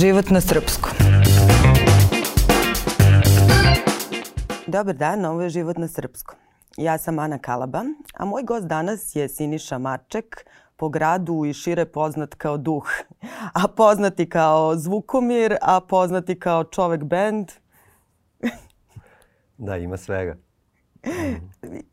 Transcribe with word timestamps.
život 0.00 0.30
na 0.30 0.40
srpskom. 0.40 0.92
Dobar 4.66 4.96
dan, 4.96 5.24
ovo 5.24 5.42
je 5.42 5.48
život 5.48 5.76
na 5.76 5.88
srpskom. 5.88 6.38
Ja 6.76 6.98
sam 6.98 7.18
Ana 7.18 7.38
Kalaba, 7.38 7.84
a 8.14 8.24
moj 8.24 8.42
gost 8.42 8.66
danas 8.66 9.16
je 9.16 9.28
Siniša 9.28 9.78
Marček, 9.78 10.46
po 10.76 10.88
gradu 10.88 11.44
i 11.44 11.52
šire 11.52 11.84
poznat 11.84 12.34
kao 12.34 12.56
duh, 12.56 12.88
a 13.52 13.68
poznati 13.76 14.28
kao 14.28 14.76
zvukomir, 14.76 15.56
a 15.62 15.80
poznati 15.80 16.38
kao 16.38 16.64
čovek 16.64 17.04
bend. 17.04 17.52
da, 19.66 19.76
ima 19.76 19.96
svega. 19.96 20.36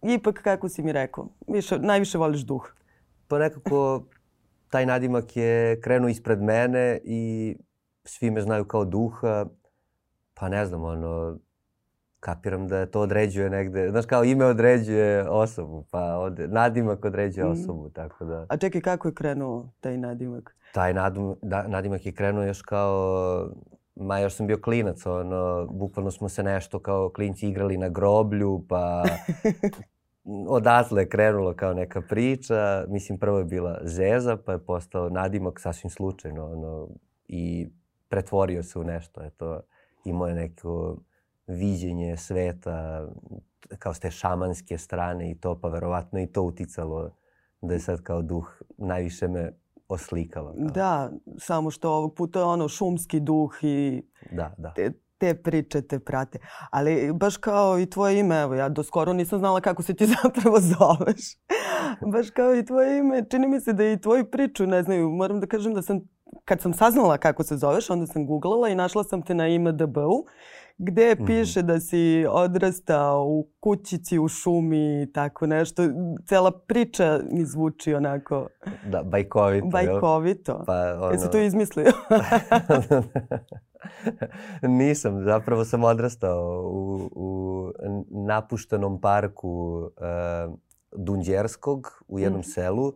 Ipak, 0.01 0.41
kako 0.43 0.69
si 0.69 0.83
mi 0.83 0.91
rekao, 0.91 1.27
više, 1.47 1.79
najviše 1.79 2.17
voliš 2.17 2.41
duh. 2.41 2.73
Pa 3.27 3.39
nekako 3.39 4.03
taj 4.69 4.85
nadimak 4.85 5.37
je 5.37 5.81
krenuo 5.81 6.09
ispred 6.09 6.41
mene 6.41 6.99
i 7.03 7.55
svi 8.07 8.31
me 8.31 8.41
znaju 8.41 8.65
kao 8.65 8.85
duha. 8.85 9.45
Pa 10.33 10.49
ne 10.49 10.65
znam, 10.65 10.83
ono, 10.83 11.37
kapiram 12.19 12.67
da 12.67 12.85
to 12.85 13.01
određuje 13.01 13.49
negde, 13.49 13.89
znaš 13.89 14.05
kao 14.05 14.23
ime 14.23 14.45
određuje 14.45 15.29
osobu, 15.29 15.85
pa 15.91 16.17
od, 16.17 16.39
nadimak 16.39 17.05
određuje 17.05 17.45
mm. 17.45 17.51
osobu, 17.51 17.89
tako 17.89 18.25
da. 18.25 18.45
A 18.49 18.57
čekaj, 18.57 18.81
kako 18.81 19.07
je 19.07 19.13
krenuo 19.13 19.69
taj 19.79 19.97
nadimak? 19.97 20.55
Taj 20.73 20.93
nadum, 20.93 21.35
da, 21.41 21.67
nadimak 21.67 22.05
je 22.05 22.11
krenuo 22.11 22.43
još 22.43 22.61
kao, 22.61 23.49
ma 23.95 24.19
još 24.19 24.35
sam 24.35 24.47
bio 24.47 24.57
klinac, 24.57 25.05
ono, 25.05 25.65
bukvalno 25.65 26.11
smo 26.11 26.29
se 26.29 26.43
nešto 26.43 26.79
kao 26.79 27.09
klinci 27.09 27.47
igrali 27.47 27.77
na 27.77 27.89
groblju, 27.89 28.65
pa 28.69 29.03
odatle 30.57 31.01
je 31.01 31.09
krenulo 31.09 31.53
kao 31.53 31.73
neka 31.73 32.01
priča. 32.01 32.85
Mislim, 32.87 33.17
prvo 33.17 33.37
je 33.37 33.45
bila 33.45 33.79
Zeza, 33.83 34.37
pa 34.45 34.51
je 34.51 34.65
postao 34.65 35.09
nadimak 35.09 35.59
sasvim 35.59 35.89
slučajno, 35.89 36.45
ono, 36.45 36.87
i 37.27 37.67
pretvorio 38.09 38.63
se 38.63 38.79
u 38.79 38.83
nešto, 38.83 39.23
eto, 39.23 39.61
imao 40.05 40.27
je 40.27 40.35
neko 40.35 40.97
viđenje 41.47 42.17
sveta 42.17 43.07
kao 43.79 43.93
s 43.93 43.99
te 43.99 44.11
šamanske 44.11 44.77
strane 44.77 45.31
i 45.31 45.35
to, 45.35 45.59
pa 45.59 45.67
verovatno 45.67 46.19
i 46.19 46.27
to 46.27 46.41
uticalo 46.41 47.11
da 47.61 47.73
je 47.73 47.79
sad 47.79 48.01
kao 48.01 48.21
duh 48.21 48.61
najviše 48.77 49.27
me 49.27 49.51
oslikava. 49.87 50.53
Kao. 50.53 50.65
Da, 50.65 51.11
samo 51.37 51.71
što 51.71 51.91
ovog 51.91 52.15
puta 52.15 52.39
je 52.39 52.45
ono 52.45 52.67
šumski 52.67 53.19
duh 53.19 53.51
i 53.61 54.03
da, 54.31 54.55
da. 54.57 54.73
Te, 54.73 54.91
te 55.17 55.35
priče 55.35 55.81
te 55.81 55.99
prate. 55.99 56.39
Ali 56.71 57.13
baš 57.13 57.37
kao 57.37 57.79
i 57.79 57.85
tvoje 57.85 58.19
ime, 58.19 58.41
evo 58.41 58.55
ja 58.55 58.69
do 58.69 58.83
skoro 58.83 59.13
nisam 59.13 59.39
znala 59.39 59.61
kako 59.61 59.83
se 59.83 59.93
ti 59.93 60.05
zapravo 60.23 60.59
zoveš. 60.59 61.37
baš 62.13 62.29
kao 62.29 62.55
i 62.55 62.65
tvoje 62.65 62.99
ime, 62.99 63.25
čini 63.29 63.47
mi 63.47 63.61
se 63.61 63.73
da 63.73 63.85
i 63.85 64.01
tvoju 64.01 64.31
priču 64.31 64.67
ne 64.67 64.83
znaju. 64.83 65.09
Moram 65.09 65.39
da 65.39 65.47
kažem 65.47 65.73
da 65.73 65.81
sam, 65.81 65.99
kad 66.47 66.61
sam 66.61 66.73
saznala 66.73 67.17
kako 67.17 67.43
se 67.43 67.57
zoveš, 67.57 67.89
onda 67.89 68.07
sam 68.07 68.25
googlala 68.25 68.69
i 68.69 68.75
našla 68.75 69.03
sam 69.03 69.21
te 69.21 69.33
na 69.33 69.47
IMDB-u 69.47 70.25
gde 70.77 71.15
mm. 71.19 71.25
piše 71.25 71.61
da 71.61 71.79
si 71.79 72.25
odrastao 72.29 73.25
u 73.25 73.47
kućici 73.59 74.19
u 74.19 74.27
šumi 74.27 75.03
i 75.03 75.11
tako 75.13 75.47
nešto. 75.47 75.83
Cela 76.25 76.51
priča 76.51 77.19
mi 77.31 77.45
zvuči 77.45 77.93
onako... 77.93 78.47
Da, 78.85 79.03
bajkovito. 79.03 79.67
Bajkovito. 79.67 80.63
Pa, 80.65 80.99
ono... 81.01 81.11
Jesi 81.11 81.31
to 81.31 81.37
izmislio? 81.37 81.91
Nisam, 84.61 85.23
zapravo 85.23 85.65
sam 85.65 85.83
odrastao 85.83 86.71
u, 86.71 87.09
u 87.15 87.71
napuštenom 88.09 89.01
parku 89.01 89.77
uh, 89.77 90.53
Dunđerskog 90.91 92.03
u 92.07 92.19
jednom 92.19 92.41
mm. 92.41 92.43
selu 92.43 92.93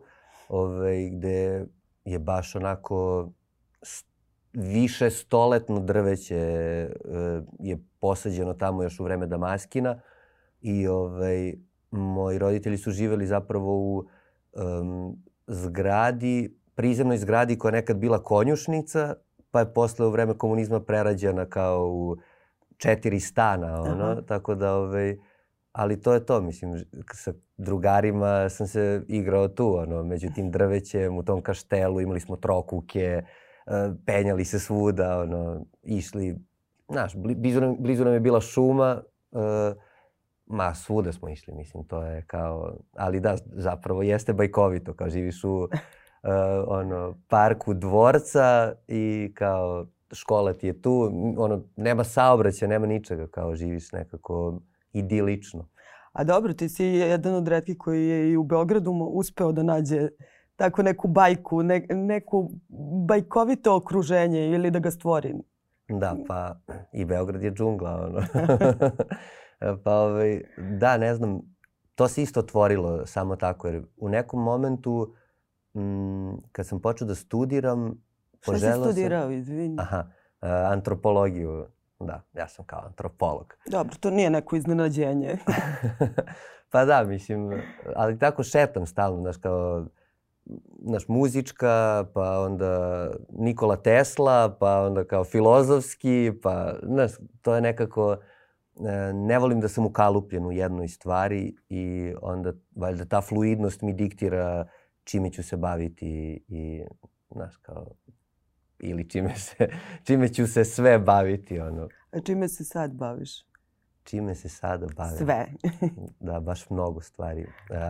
ovaj, 0.48 1.10
gde 1.10 1.66
je 2.04 2.18
baš 2.18 2.56
onako 2.56 3.28
više 4.52 5.10
stoletno 5.10 5.80
drveće 5.80 6.36
e, 6.36 6.88
je 7.58 7.78
posađeno 8.00 8.54
tamo 8.54 8.82
još 8.82 9.00
u 9.00 9.04
vreme 9.04 9.26
Damaskina 9.26 10.00
i 10.60 10.86
ovaj, 10.86 11.54
moji 11.90 12.38
roditelji 12.38 12.76
su 12.76 12.90
živeli 12.90 13.26
zapravo 13.26 13.76
u 13.76 14.04
um, 14.52 15.16
zgradi, 15.46 16.56
prizemnoj 16.74 17.18
zgradi 17.18 17.58
koja 17.58 17.68
je 17.68 17.72
nekad 17.72 17.96
bila 17.96 18.22
konjušnica, 18.22 19.14
pa 19.50 19.60
je 19.60 19.74
posle 19.74 20.06
u 20.06 20.10
vreme 20.10 20.38
komunizma 20.38 20.80
prerađena 20.80 21.46
kao 21.46 21.88
u 21.88 22.16
četiri 22.76 23.20
stana, 23.20 23.82
ono, 23.82 24.04
Aha. 24.04 24.22
tako 24.22 24.54
da, 24.54 24.74
ovaj, 24.74 25.16
ali 25.72 26.00
to 26.00 26.14
je 26.14 26.26
to, 26.26 26.40
mislim, 26.40 26.84
sa 27.12 27.32
drugarima 27.56 28.48
sam 28.48 28.66
se 28.66 29.02
igrao 29.08 29.48
tu, 29.48 29.76
ono, 29.76 30.02
među 30.02 30.28
tim 30.34 30.50
drvećem, 30.50 31.16
u 31.16 31.22
tom 31.22 31.42
kaštelu, 31.42 32.00
imali 32.00 32.20
smo 32.20 32.36
trokuke, 32.36 33.22
uh, 33.22 33.28
penjali 34.06 34.44
se 34.44 34.58
svuda, 34.58 35.18
ono, 35.18 35.64
išli, 35.82 36.36
znaš, 36.88 37.16
blizu 37.16 37.60
nam, 37.60 37.76
blizu 37.78 38.04
nam 38.04 38.14
je 38.14 38.20
bila 38.20 38.40
šuma, 38.40 39.02
uh, 39.30 39.40
ma 40.46 40.74
svuda 40.74 41.12
smo 41.12 41.28
išli, 41.28 41.54
mislim, 41.54 41.84
to 41.84 42.02
je 42.02 42.24
kao, 42.26 42.76
ali 42.96 43.20
da, 43.20 43.36
zapravo 43.46 44.02
jeste 44.02 44.32
bajkovito, 44.32 44.94
kao 44.94 45.10
živiš 45.10 45.44
u 45.44 45.54
uh, 45.54 45.68
ono, 46.66 47.14
parku 47.28 47.74
dvorca 47.74 48.74
i 48.88 49.32
kao 49.34 49.86
škola 50.12 50.52
ti 50.52 50.66
je 50.66 50.82
tu, 50.82 51.10
ono, 51.38 51.64
nema 51.76 52.04
saobraćaja, 52.04 52.68
nema 52.68 52.86
ničega, 52.86 53.26
kao 53.26 53.54
živiš 53.54 53.92
nekako 53.92 54.60
idilično. 54.92 55.68
A 56.12 56.24
dobro, 56.24 56.52
ti 56.52 56.68
si 56.68 56.84
jedan 56.84 57.34
od 57.34 57.48
redkih 57.48 57.76
koji 57.78 58.08
je 58.08 58.30
i 58.30 58.36
u 58.36 58.44
Beogradu 58.44 58.90
uspeo 59.12 59.52
da 59.52 59.62
nađe 59.62 60.08
tako 60.62 60.82
neku 60.82 61.08
bajku, 61.08 61.62
ne, 61.62 61.86
neku 61.90 62.50
bajkovito 63.06 63.76
okruženje 63.76 64.50
ili 64.50 64.70
da 64.70 64.78
ga 64.78 64.90
stvori. 64.90 65.34
Da, 65.88 66.16
pa 66.28 66.56
i 66.92 67.04
Beograd 67.04 67.42
je 67.42 67.50
džungla, 67.50 68.06
ono. 68.06 68.22
pa 69.84 69.94
ovaj, 69.94 70.40
da, 70.80 70.96
ne 70.96 71.14
znam, 71.14 71.40
to 71.94 72.08
se 72.08 72.22
isto 72.22 72.40
otvorilo 72.40 73.06
samo 73.06 73.36
tako, 73.36 73.68
jer 73.68 73.84
u 73.96 74.08
nekom 74.08 74.42
momentu 74.42 75.14
m, 75.74 75.82
mm, 75.82 76.42
kad 76.52 76.66
sam 76.66 76.80
počeo 76.80 77.08
da 77.08 77.14
studiram, 77.14 78.02
Šta 78.40 78.58
si 78.58 78.72
studirao, 78.72 79.22
sam, 79.22 79.32
izvini? 79.32 79.76
Aha, 79.80 79.98
uh, 79.98 80.48
antropologiju. 80.48 81.66
Da, 82.00 82.22
ja 82.34 82.48
sam 82.48 82.64
kao 82.64 82.82
antropolog. 82.86 83.54
Dobro, 83.66 83.94
to 84.00 84.10
nije 84.10 84.30
neko 84.30 84.56
iznenađenje. 84.56 85.38
pa 86.72 86.84
da, 86.84 87.04
mislim, 87.04 87.62
ali 87.96 88.18
tako 88.18 88.42
šetam 88.42 88.86
stalno, 88.86 89.20
znaš, 89.20 89.36
kao 89.36 89.86
naš 90.78 91.08
muzička, 91.08 92.04
pa 92.14 92.40
onda 92.40 93.10
Nikola 93.30 93.76
Tesla, 93.76 94.56
pa 94.60 94.86
onda 94.86 95.04
kao 95.04 95.24
filozofski, 95.24 96.32
pa 96.42 96.74
znaš, 96.82 97.12
to 97.42 97.54
je 97.54 97.60
nekako 97.60 98.12
e, 98.12 99.12
ne 99.12 99.38
volim 99.38 99.60
da 99.60 99.68
sam 99.68 99.86
ukalupljen 99.86 100.46
u 100.46 100.52
jednoj 100.52 100.88
stvari 100.88 101.54
i 101.68 102.14
onda 102.22 102.52
valjda 102.76 103.04
ta 103.04 103.20
fluidnost 103.20 103.82
mi 103.82 103.92
diktira 103.92 104.66
čime 105.04 105.30
ću 105.30 105.42
se 105.42 105.56
baviti 105.56 106.44
i 106.48 106.82
znaš 107.30 107.56
kao 107.56 107.86
ili 108.78 109.08
čime 109.08 109.36
se 109.36 109.68
čime 110.06 110.28
ću 110.28 110.46
se 110.46 110.64
sve 110.64 110.98
baviti 110.98 111.60
ono. 111.60 111.88
A 112.12 112.20
čime 112.20 112.48
se 112.48 112.64
sad 112.64 112.92
baviš? 112.94 113.46
Čime 114.04 114.34
se 114.34 114.48
sada 114.48 114.86
bavim? 114.96 115.16
Sve. 115.18 115.46
da, 116.26 116.40
baš 116.40 116.70
mnogo 116.70 117.00
stvari. 117.00 117.40
E, 117.42 117.46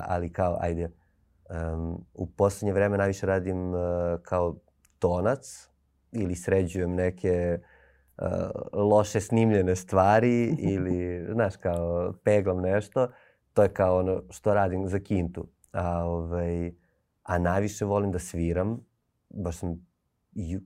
ali 0.07 0.33
kao, 0.33 0.59
ajde, 0.61 0.91
Um, 1.51 2.05
u 2.15 2.27
poslednje 2.27 2.73
vreme 2.73 2.99
najviše 2.99 3.27
radim 3.27 3.75
uh, 3.75 3.81
kao 4.23 4.57
tonac 4.99 5.69
ili 6.13 6.35
sređujem 6.35 6.95
neke 6.95 7.59
uh, 8.19 8.25
loše 8.73 9.21
snimljene 9.21 9.77
stvari 9.77 10.57
ili, 10.73 11.27
znaš, 11.33 11.57
kao 11.57 12.13
peglam 12.25 12.61
nešto. 12.61 13.09
To 13.53 13.63
je 13.63 13.69
kao 13.69 13.99
ono 13.99 14.23
što 14.31 14.55
radim 14.55 14.89
za 14.89 14.99
kintu. 14.99 15.47
A, 15.73 16.05
ovaj, 16.05 16.73
a 17.23 17.39
najviše 17.39 17.85
volim 17.85 18.13
da 18.13 18.19
sviram. 18.19 18.81
Baš 19.31 19.57
sam 19.57 19.87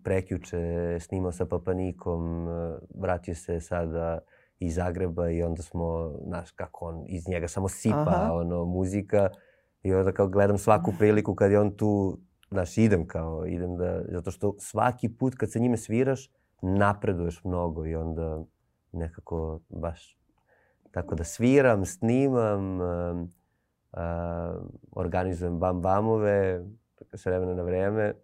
prekjuče 0.05 0.96
snimao 1.00 1.32
sa 1.32 1.46
Papanikom, 1.46 2.49
uh, 2.49 2.79
vratio 2.94 3.34
se 3.34 3.61
sada 3.61 4.19
iz 4.58 4.75
Zagreba 4.75 5.31
i 5.31 5.43
onda 5.43 5.62
smo, 5.62 6.14
znaš, 6.26 6.50
kako 6.50 6.84
on, 6.84 7.05
iz 7.06 7.29
njega 7.29 7.49
samo 7.49 7.69
sipa 7.69 8.05
Aha. 8.06 8.32
ono, 8.32 8.64
muzika 8.64 9.31
I 9.86 9.94
onda 9.94 10.12
kao 10.12 10.28
gledam 10.28 10.58
svaku 10.58 10.92
priliku 10.98 11.34
kad 11.34 11.50
je 11.50 11.60
on 11.60 11.76
tu, 11.76 12.18
znaš, 12.50 12.78
idem 12.78 13.06
kao, 13.06 13.46
idem 13.46 13.76
da, 13.76 14.02
zato 14.08 14.30
što 14.30 14.54
svaki 14.58 15.08
put 15.08 15.34
kad 15.34 15.52
sa 15.52 15.58
njime 15.58 15.76
sviraš, 15.76 16.30
napreduješ 16.62 17.44
mnogo 17.44 17.86
i 17.86 17.94
onda 17.94 18.44
nekako 18.92 19.60
baš 19.68 20.18
tako 20.90 21.14
da 21.14 21.24
sviram, 21.24 21.84
snimam, 21.84 22.80
uh, 22.80 23.28
uh, 23.92 23.98
organizujem 24.92 25.58
bam 25.58 25.80
bamove 25.80 26.64
s 27.12 27.26
vremena 27.26 27.54
na 27.54 27.62
vreme. 27.62 28.14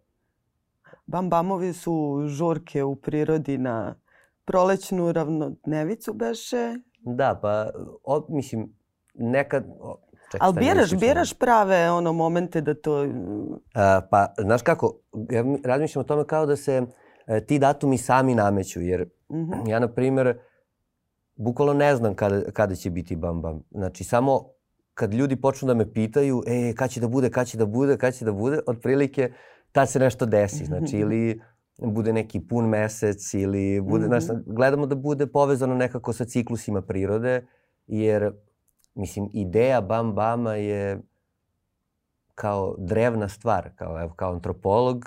Bam 1.06 1.30
bamovi 1.30 1.72
su 1.72 2.24
žurke 2.26 2.84
u 2.84 2.96
prirodi 2.96 3.58
na 3.58 3.94
prolećnu 4.44 5.12
ravnodnevicu 5.12 6.12
beše? 6.12 6.74
Da, 7.00 7.38
pa 7.42 7.70
o, 8.04 8.26
mislim, 8.28 8.72
nekad, 9.14 9.64
Čekaj, 9.64 10.11
Ali 10.40 10.54
biraš, 10.58 10.94
biraš 10.94 11.34
prave 11.34 11.90
ono 11.90 12.12
momente 12.12 12.60
da 12.60 12.74
to... 12.74 13.02
Uh, 13.02 13.08
pa, 14.10 14.34
znaš 14.38 14.62
kako, 14.62 14.98
ja 15.30 15.44
razmišljam 15.64 16.00
o 16.00 16.04
tome 16.04 16.24
kao 16.24 16.46
da 16.46 16.56
se 16.56 16.82
e, 17.26 17.46
ti 17.46 17.58
datumi 17.58 17.98
sami 17.98 18.34
nameću, 18.34 18.80
jer 18.80 19.00
mm 19.02 19.36
-hmm. 19.36 19.68
ja, 19.68 19.78
na 19.78 19.88
primer, 19.88 20.38
bukvalno 21.36 21.74
ne 21.74 21.96
znam 21.96 22.14
kada, 22.14 22.50
kada 22.52 22.74
će 22.74 22.90
biti 22.90 23.16
Bam 23.16 23.42
Bam. 23.42 23.62
Znači, 23.70 24.04
samo 24.04 24.48
kad 24.94 25.14
ljudi 25.14 25.36
počnu 25.36 25.68
da 25.68 25.74
me 25.74 25.92
pitaju, 25.92 26.42
e, 26.46 26.74
kad 26.76 26.90
će 26.90 27.00
da 27.00 27.08
bude, 27.08 27.30
kad 27.30 27.46
će 27.46 27.58
da 27.58 27.66
bude, 27.66 27.96
kad 27.96 28.14
će 28.14 28.24
da 28.24 28.32
bude, 28.32 28.60
otprilike 28.66 29.32
tad 29.72 29.90
se 29.90 29.98
nešto 29.98 30.26
desi. 30.26 30.64
Znači, 30.64 30.96
ili 30.96 31.40
bude 31.78 32.12
neki 32.12 32.40
pun 32.40 32.68
mesec 32.68 33.34
ili 33.34 33.80
bude, 33.80 34.06
mm 34.06 34.10
-hmm. 34.10 34.20
znači, 34.20 34.42
gledamo 34.46 34.86
da 34.86 34.94
bude 34.94 35.26
povezano 35.26 35.74
nekako 35.74 36.12
sa 36.12 36.24
ciklusima 36.24 36.82
prirode, 36.82 37.46
jer, 37.86 38.32
mislim, 38.94 39.30
ideja 39.32 39.80
Bam 39.80 40.14
Bama 40.14 40.54
je 40.54 41.00
kao 42.34 42.74
drevna 42.78 43.28
stvar, 43.28 43.70
kao, 43.76 44.00
evo, 44.00 44.12
kao 44.16 44.32
antropolog, 44.32 45.04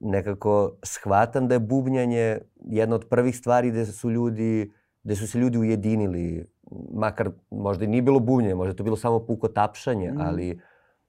nekako 0.00 0.72
shvatam 0.82 1.48
da 1.48 1.54
je 1.54 1.58
bubnjanje 1.58 2.38
jedna 2.56 2.96
od 2.96 3.06
prvih 3.08 3.36
stvari 3.36 3.70
gde 3.70 3.86
su 3.86 4.10
ljudi, 4.10 4.72
gde 5.02 5.16
su 5.16 5.26
se 5.26 5.38
ljudi 5.38 5.58
ujedinili, 5.58 6.46
makar 6.92 7.30
možda 7.50 7.84
i 7.84 7.88
nije 7.88 8.02
bilo 8.02 8.20
bubnjanje, 8.20 8.54
možda 8.54 8.74
to 8.74 8.84
bilo 8.84 8.96
samo 8.96 9.26
puko 9.26 9.48
tapšanje, 9.48 10.12
mm. 10.12 10.20
ali 10.20 10.60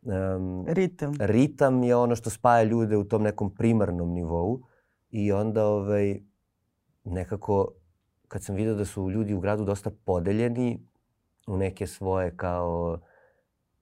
um, 0.02 0.66
ritam. 0.68 1.14
ritam 1.20 1.84
je 1.84 1.96
ono 1.96 2.16
što 2.16 2.30
spaja 2.30 2.64
ljude 2.64 2.98
u 2.98 3.04
tom 3.04 3.24
nekom 3.24 3.56
primarnom 3.56 4.14
nivou 4.14 4.62
i 5.10 5.32
onda 5.32 5.66
ovaj, 5.66 6.20
nekako 7.04 7.68
kad 8.28 8.44
sam 8.44 8.56
vidio 8.56 8.76
da 8.76 8.86
su 8.86 9.10
ljudi 9.10 9.34
u 9.34 9.40
gradu 9.40 9.66
dosta 9.66 9.92
podeljeni 10.06 10.91
u 11.52 11.58
neke 11.58 11.88
svoje 11.88 12.38
kao 12.38 13.00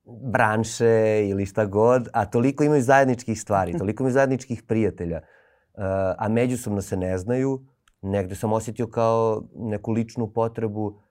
branše 0.05 1.27
ili 1.27 1.45
šta 1.45 1.65
god, 1.65 2.07
a 2.13 2.25
toliko 2.25 2.63
imaju 2.63 2.81
zajedničkih 2.81 3.41
stvari, 3.41 3.73
toliko 3.79 4.03
imaju 4.03 4.13
zajedničkih 4.13 4.63
prijatelja, 4.63 5.17
uh, 5.17 5.83
a 6.17 6.27
međusobno 6.29 6.81
se 6.81 6.97
ne 6.97 7.17
znaju, 7.17 7.59
negde 8.01 8.35
sam 8.35 8.53
osjetio 8.53 8.87
kao 8.87 9.43
neku 9.55 9.91
ličnu 9.91 10.33
potrebu, 10.33 11.01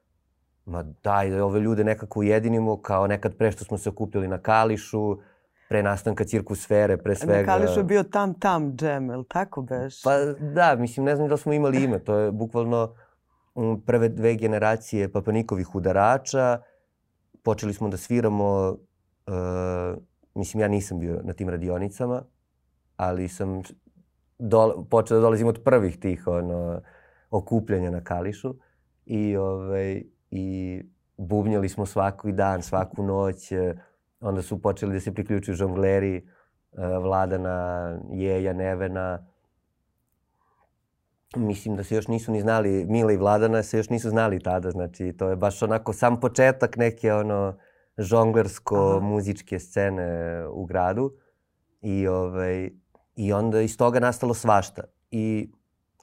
ma 0.64 0.82
daj 0.82 1.30
da 1.30 1.44
ove 1.44 1.60
ljude 1.60 1.84
nekako 1.84 2.20
ujedinimo, 2.20 2.82
kao 2.82 3.06
nekad 3.06 3.36
pre 3.36 3.52
što 3.52 3.64
smo 3.64 3.78
se 3.78 3.88
okupili 3.88 4.28
na 4.28 4.38
Kališu, 4.38 5.18
pre 5.68 5.82
nastanka 5.82 6.24
cirkusfere, 6.24 6.96
pre 6.96 7.14
svega. 7.14 7.52
Na 7.52 7.58
Kališu 7.58 7.80
je 7.80 7.84
bio 7.84 8.02
tam 8.02 8.34
tam 8.34 8.76
džem, 8.76 9.10
ili 9.10 9.24
tako 9.28 9.62
beš? 9.62 10.02
Pa 10.02 10.16
da, 10.54 10.76
mislim, 10.78 11.06
ne 11.06 11.16
znam 11.16 11.28
da 11.28 11.36
smo 11.36 11.52
imali 11.52 11.84
ime, 11.84 11.98
to 11.98 12.16
je 12.16 12.32
bukvalno 12.32 12.94
prve 13.86 14.08
dve 14.08 14.34
generacije 14.36 15.12
Papanikovih 15.12 15.74
udarača, 15.74 16.60
počeli 17.42 17.74
smo 17.74 17.88
da 17.88 17.96
sviramo 17.96 18.78
Uh, 19.28 20.02
mislim, 20.34 20.60
ja 20.60 20.68
nisam 20.68 21.00
bio 21.00 21.20
na 21.24 21.32
tim 21.32 21.48
radionicama, 21.48 22.22
ali 22.96 23.28
sam 23.28 23.62
do, 24.38 24.86
počeo 24.90 25.16
da 25.16 25.20
dolazim 25.20 25.46
od 25.46 25.60
prvih 25.64 25.98
tih 25.98 26.26
ono, 26.26 26.80
okupljanja 27.30 27.90
na 27.90 28.04
Kališu 28.04 28.54
i, 29.06 29.36
ovaj, 29.36 30.02
i 30.30 30.82
bubnjali 31.16 31.68
smo 31.68 31.86
svaki 31.86 32.32
dan, 32.32 32.62
svaku 32.62 33.02
noć. 33.02 33.52
Onda 34.20 34.42
su 34.42 34.62
počeli 34.62 34.92
da 34.92 35.00
se 35.00 35.14
priključuju 35.14 35.54
žongleri, 35.54 36.28
uh, 36.72 37.02
Vladana, 37.02 37.98
Jeja, 38.10 38.52
Nevena. 38.52 39.26
Mislim 41.36 41.76
da 41.76 41.84
se 41.84 41.94
još 41.94 42.08
nisu 42.08 42.32
ni 42.32 42.40
znali, 42.40 42.86
Mila 42.88 43.12
i 43.12 43.16
Vladana 43.16 43.62
se 43.62 43.76
još 43.76 43.90
nisu 43.90 44.10
znali 44.10 44.40
tada, 44.40 44.70
znači 44.70 45.12
to 45.12 45.28
je 45.28 45.36
baš 45.36 45.62
onako 45.62 45.92
sam 45.92 46.20
početak 46.20 46.76
neke 46.76 47.12
ono 47.12 47.58
žonglersko-muzičke 47.98 49.58
scene 49.58 50.44
u 50.48 50.64
gradu 50.64 51.12
i, 51.80 52.06
ovaj, 52.06 52.70
i 53.16 53.32
onda 53.32 53.60
iz 53.60 53.76
toga 53.76 54.00
nastalo 54.00 54.34
svašta. 54.34 54.82
I 55.10 55.50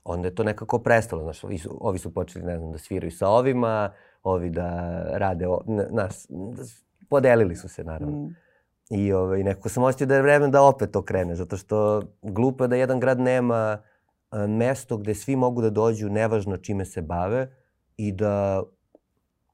onda 0.03 0.27
je 0.27 0.35
to 0.35 0.43
nekako 0.43 0.79
prestalo. 0.79 1.23
Znaš, 1.23 1.43
ovi 1.43 1.57
su, 1.57 1.77
ovi 1.81 1.99
su 1.99 2.13
počeli, 2.13 2.45
ne 2.45 2.57
znam, 2.57 2.71
da 2.71 2.77
sviraju 2.77 3.11
sa 3.11 3.27
ovima, 3.27 3.91
ovi 4.23 4.49
da 4.49 5.01
rade, 5.17 5.47
o, 5.47 5.61
znaš, 5.89 6.13
podelili 7.09 7.55
su 7.55 7.69
se 7.69 7.83
naravno. 7.83 8.17
Mm. 8.17 8.35
I 8.89 9.13
ovaj, 9.13 9.43
nekako 9.43 9.69
sam 9.69 9.83
osjetio 9.83 10.07
da 10.07 10.15
je 10.15 10.21
vreme 10.21 10.47
da 10.47 10.61
opet 10.61 10.91
to 10.91 11.01
krene, 11.01 11.35
zato 11.35 11.57
što 11.57 12.01
glupo 12.21 12.63
je 12.63 12.67
da 12.67 12.75
jedan 12.75 12.99
grad 12.99 13.19
nema 13.19 13.55
a, 13.55 13.77
mesto 14.47 14.97
gde 14.97 15.15
svi 15.15 15.35
mogu 15.35 15.61
da 15.61 15.69
dođu, 15.69 16.09
nevažno 16.09 16.57
čime 16.57 16.85
se 16.85 17.01
bave, 17.01 17.47
i 17.97 18.11
da 18.11 18.63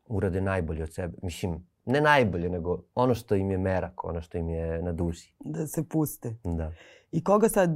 urade 0.05 0.41
najbolje 0.41 0.83
od 0.83 0.93
sebe. 0.93 1.17
Mislim, 1.23 1.67
ne 1.85 2.01
najbolje, 2.01 2.49
nego 2.49 2.83
ono 2.95 3.15
što 3.15 3.35
im 3.35 3.51
je 3.51 3.57
merak, 3.57 4.03
ono 4.03 4.21
što 4.21 4.37
im 4.37 4.49
je 4.49 4.81
na 4.81 4.91
duši. 4.91 5.35
Da 5.39 5.67
se 5.67 5.89
puste. 5.89 6.35
Da. 6.43 6.71
I 7.11 7.23
koga 7.23 7.49
sad, 7.49 7.69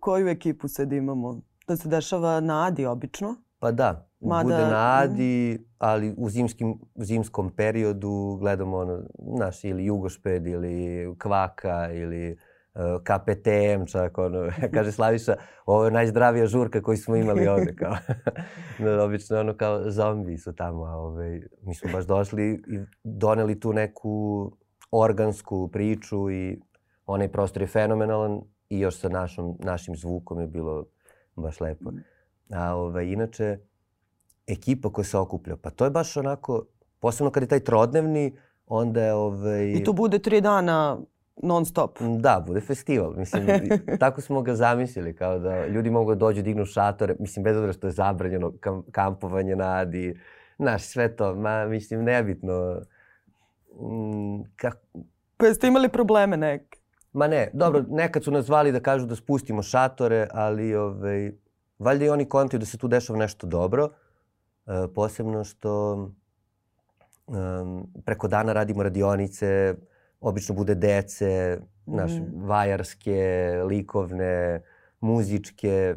koju 0.00 0.28
ekipu 0.28 0.68
sad 0.68 0.92
imamo? 0.92 1.40
To 1.66 1.76
se 1.76 1.88
dešava 1.88 2.40
na 2.40 2.66
Adi 2.66 2.86
obično? 2.86 3.34
Pa 3.58 3.72
da, 3.72 4.08
Mada... 4.20 4.42
bude 4.42 4.56
na 4.56 5.00
Adi, 5.02 5.66
ali 5.78 6.14
u, 6.16 6.30
zimskim, 6.30 6.78
u 6.94 7.04
zimskom 7.04 7.50
periodu 7.50 8.36
gledamo 8.40 8.76
ono, 8.76 9.02
znaš, 9.36 9.64
ili 9.64 9.84
Jugošped 9.84 10.46
ili 10.46 11.06
Kvaka 11.18 11.92
ili 11.92 12.38
KPTM 13.02 13.84
čak, 13.86 14.18
ono, 14.18 14.50
kaže 14.74 14.92
Slaviša, 14.92 15.36
ovo 15.66 15.84
je 15.84 15.90
najzdravija 15.90 16.46
žurka 16.46 16.82
koju 16.82 16.96
smo 16.96 17.16
imali 17.16 17.48
ovde, 17.48 17.74
kao. 17.74 17.96
no, 18.78 19.04
obično 19.04 19.40
ono 19.40 19.56
kao 19.56 19.90
zombi 19.90 20.38
su 20.38 20.52
tamo, 20.52 20.84
a 20.84 20.96
ove, 20.96 21.40
mi 21.62 21.74
smo 21.74 21.92
baš 21.92 22.06
došli 22.06 22.62
i 22.68 22.78
doneli 23.04 23.60
tu 23.60 23.72
neku 23.72 24.52
organsku 24.90 25.68
priču 25.68 26.30
i 26.30 26.60
onaj 27.06 27.28
prostor 27.28 27.62
je 27.62 27.68
fenomenalan 27.68 28.40
i 28.68 28.80
još 28.80 28.98
sa 28.98 29.08
našom, 29.08 29.56
našim 29.58 29.96
zvukom 29.96 30.40
je 30.40 30.46
bilo 30.46 30.84
baš 31.36 31.60
lepo. 31.60 31.90
A 32.52 32.74
ove, 32.74 33.12
inače, 33.12 33.58
ekipa 34.46 34.92
koja 34.92 35.04
se 35.04 35.18
okuplja, 35.18 35.56
pa 35.56 35.70
to 35.70 35.84
je 35.84 35.90
baš 35.90 36.16
onako, 36.16 36.66
posebno 37.00 37.30
kad 37.30 37.42
je 37.42 37.48
taj 37.48 37.60
trodnevni, 37.60 38.36
onda 38.66 39.02
je... 39.02 39.14
Ovaj... 39.14 39.72
I 39.72 39.84
to 39.84 39.92
bude 39.92 40.18
tri 40.18 40.40
dana 40.40 40.98
non 41.42 41.64
stop. 41.64 41.98
Da, 42.20 42.44
bude 42.46 42.60
festival. 42.60 43.14
Mislim, 43.16 43.46
tako 44.00 44.20
smo 44.20 44.42
ga 44.42 44.54
zamislili, 44.54 45.16
kao 45.16 45.38
da 45.38 45.66
ljudi 45.66 45.90
mogu 45.90 46.14
da 46.14 46.18
dođu, 46.18 46.42
dignu 46.42 46.64
šatore, 46.64 47.14
mislim, 47.18 47.44
bez 47.44 47.56
obzira 47.56 47.72
što 47.72 47.86
je 47.86 47.92
zabranjeno 47.92 48.52
kam, 48.60 48.82
kampovanje 48.92 49.56
na 49.56 49.76
Adi, 49.76 50.20
znaš, 50.58 50.82
sve 50.82 51.16
to, 51.16 51.34
ma, 51.34 51.66
mislim, 51.66 52.04
nebitno. 52.04 52.80
Mm, 53.80 54.42
kak... 54.56 54.78
Pa 55.36 55.46
jeste 55.46 55.66
imali 55.66 55.88
probleme 55.88 56.36
neke? 56.36 56.78
Ma 57.12 57.26
ne, 57.26 57.50
dobro, 57.52 57.84
nekad 57.88 58.24
su 58.24 58.30
nas 58.30 58.44
zvali 58.44 58.72
da 58.72 58.80
kažu 58.80 59.06
da 59.06 59.16
spustimo 59.16 59.62
šatore, 59.62 60.26
ali 60.32 60.74
ovaj, 60.74 61.32
valjda 61.78 62.04
i 62.04 62.08
oni 62.08 62.24
kontaju 62.24 62.60
da 62.60 62.66
se 62.66 62.78
tu 62.78 62.88
dešava 62.88 63.18
nešto 63.18 63.46
dobro, 63.46 63.88
e, 64.66 64.86
posebno 64.94 65.44
što 65.44 65.94
um, 67.26 67.92
preko 68.04 68.28
dana 68.28 68.52
radimo 68.52 68.82
radionice, 68.82 69.74
obično 70.20 70.54
bude 70.54 70.74
dece, 70.74 71.58
mm. 71.86 71.96
naš, 71.96 72.12
vajarske, 72.34 73.52
likovne, 73.68 74.62
muzičke, 75.00 75.96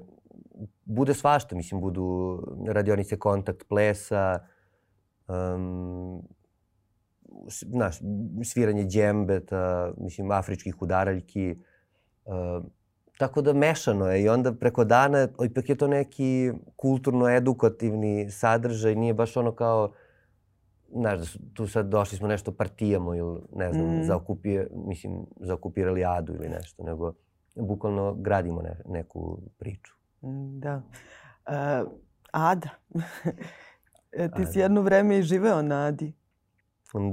bude 0.86 1.14
svašta, 1.14 1.56
mislim, 1.56 1.82
budu 1.82 2.40
radionice 2.68 3.20
kontakt 3.20 3.68
plesa, 3.68 4.40
um, 5.28 6.22
naš, 7.66 8.00
sviranje 8.44 8.84
džembeta, 8.84 9.94
mislim, 9.98 10.32
afričkih 10.32 10.82
udaraljki, 10.82 11.56
uh, 12.26 12.66
tako 13.18 13.42
da 13.42 13.54
mešano 13.54 14.08
je 14.08 14.24
i 14.24 14.30
onda 14.30 14.54
preko 14.54 14.84
dana 14.84 15.28
ipak 15.46 15.70
je 15.70 15.76
to 15.76 15.88
neki 15.88 16.52
kulturno-edukativni 16.76 18.30
sadržaj, 18.32 18.96
nije 18.96 19.14
baš 19.14 19.38
ono 19.38 19.52
kao 19.56 19.92
znaš, 20.94 21.20
da 21.20 21.26
su, 21.26 21.40
tu 21.54 21.68
sad 21.68 21.86
došli 21.86 22.18
smo 22.18 22.28
nešto 22.28 22.52
partijamo 22.52 23.16
ili 23.16 23.40
ne 23.56 23.74
znam, 23.74 23.98
mm. 23.98 24.04
zaokupir, 24.04 24.68
mislim, 24.72 25.26
zaokupirali 25.40 26.06
adu 26.06 26.34
ili 26.34 26.50
nešto, 26.50 26.84
nego 26.84 27.14
bukvalno 27.56 28.14
gradimo 28.14 28.62
ne, 28.62 28.82
neku 28.86 29.42
priču. 29.58 29.94
Mm, 30.22 30.60
da. 30.60 30.82
Uh, 31.48 31.92
Ada. 32.32 32.70
E, 34.14 34.30
ti 34.32 34.46
si 34.46 34.60
jedno 34.60 34.82
vreme 34.82 35.20
i 35.20 35.24
živeo 35.24 35.62
na 35.62 35.86
Adi. 35.86 36.14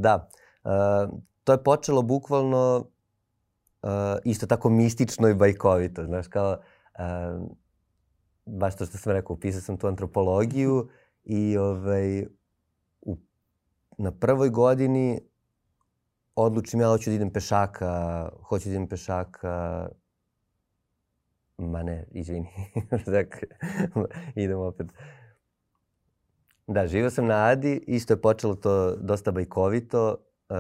Da. 0.01 0.29
Uh, 0.65 1.21
to 1.45 1.53
je 1.53 1.63
počelo 1.63 2.03
bukvalno 2.03 2.77
uh, 3.83 3.91
isto 4.25 4.47
tako 4.47 4.71
mistično 4.71 5.29
i 5.29 5.35
bajkovito. 5.35 6.05
Znaš, 6.05 6.29
kao, 6.29 6.59
uh, 6.99 7.49
baš 8.47 8.77
to 8.77 8.87
što 8.87 8.99
sam 8.99 9.13
rekao, 9.13 9.35
upisao 9.35 9.61
sam 9.61 9.77
tu 9.77 9.87
antropologiju 9.87 10.89
i 11.25 11.59
ovaj, 11.59 12.27
na 13.99 14.13
prvoj 14.13 14.51
godini 14.51 15.21
odlučim 16.35 16.81
ja 16.81 16.89
hoću 16.89 17.11
da 17.11 17.17
idem 17.17 17.33
pešaka, 17.33 18.29
hoću 18.43 18.69
da 18.69 18.75
idem 18.75 18.89
pešaka, 18.89 19.89
ma 21.59 21.83
ne, 21.83 22.05
izvini, 22.11 22.49
idem 24.45 24.59
opet. 24.59 24.87
Da, 26.67 26.87
živio 26.87 27.11
sam 27.11 27.27
na 27.27 27.45
Adi, 27.45 27.85
isto 27.87 28.13
je 28.13 28.21
počelo 28.21 28.55
to 28.55 28.97
dosta 28.97 29.31
bajkovito. 29.31 30.17
Uh, 30.49 30.57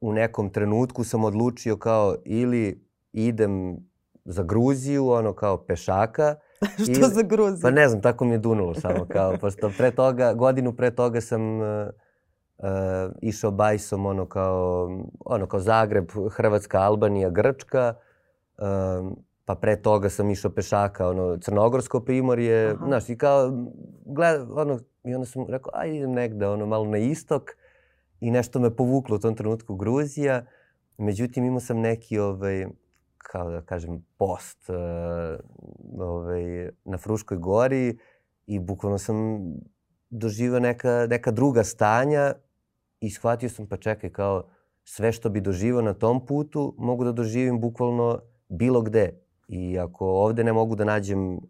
u 0.00 0.12
nekom 0.12 0.50
trenutku 0.50 1.04
sam 1.04 1.24
odlučio 1.24 1.76
kao 1.76 2.16
ili 2.24 2.88
idem 3.12 3.76
za 4.24 4.42
Gruziju, 4.42 5.08
ono 5.08 5.34
kao 5.34 5.64
pešaka. 5.66 6.36
Što 6.96 7.08
za 7.08 7.22
Gruziju? 7.22 7.62
Pa 7.62 7.70
ne 7.70 7.88
znam, 7.88 8.02
tako 8.02 8.24
mi 8.24 8.34
je 8.34 8.38
dunulo 8.38 8.74
samo 8.74 9.06
kao, 9.08 9.36
pošto 9.40 9.70
pre 9.78 9.90
toga, 9.90 10.34
godinu 10.34 10.72
pre 10.72 10.90
toga 10.90 11.20
sam 11.20 11.60
uh, 11.60 11.88
uh, 12.58 12.66
išao 13.22 13.50
bajsom 13.50 14.06
ono 14.06 14.26
kao, 14.26 14.90
ono 15.24 15.46
kao 15.46 15.60
Zagreb, 15.60 16.10
Hrvatska, 16.30 16.80
Albanija, 16.80 17.30
Grčka. 17.30 17.94
Uh, 18.58 19.12
pa 19.44 19.54
pre 19.54 19.76
toga 19.82 20.08
sam 20.08 20.30
išao 20.30 20.50
pešaka, 20.50 21.08
ono, 21.08 21.36
Crnogorsko 21.36 22.00
primorje, 22.00 22.66
Aha. 22.66 22.86
znaš, 22.86 23.08
i 23.08 23.16
kao, 23.16 23.52
gleda, 24.04 24.46
ono, 24.54 24.78
i 25.04 25.14
onda 25.14 25.26
sam 25.26 25.46
rekao, 25.48 25.70
aj 25.74 25.96
idem 25.96 26.12
negde, 26.12 26.46
ono, 26.48 26.66
malo 26.66 26.84
na 26.84 26.98
istok 26.98 27.50
i 28.20 28.30
nešto 28.30 28.60
me 28.60 28.76
povuklo 28.76 29.16
u 29.16 29.18
tom 29.18 29.34
trenutku 29.34 29.76
Gruzija. 29.76 30.46
Međutim, 30.98 31.44
imao 31.44 31.60
sam 31.60 31.80
neki, 31.80 32.18
ovaj, 32.18 32.66
kao 33.32 33.50
da 33.50 33.62
kažem, 33.62 34.04
post 34.18 34.68
uh, 34.68 34.76
ovaj, 36.00 36.70
na 36.84 36.98
Fruškoj 36.98 37.36
gori 37.36 37.98
i 38.46 38.58
bukvalno 38.58 38.98
sam 38.98 39.16
doživao 40.10 40.60
neka, 40.60 41.06
neka 41.10 41.30
druga 41.30 41.64
stanja 41.64 42.34
i 43.00 43.10
shvatio 43.10 43.48
sam, 43.48 43.66
pa 43.66 43.76
čekaj, 43.76 44.10
kao 44.10 44.44
sve 44.84 45.12
što 45.12 45.30
bi 45.30 45.40
doživao 45.40 45.82
na 45.82 45.94
tom 45.94 46.26
putu 46.26 46.74
mogu 46.78 47.04
da 47.04 47.12
doživim 47.12 47.60
bukvalno 47.60 48.20
bilo 48.48 48.82
gde. 48.82 49.10
I 49.48 49.78
ako 49.78 50.06
ovde 50.06 50.44
ne 50.44 50.52
mogu 50.52 50.76
da 50.76 50.84
nađem 50.84 51.40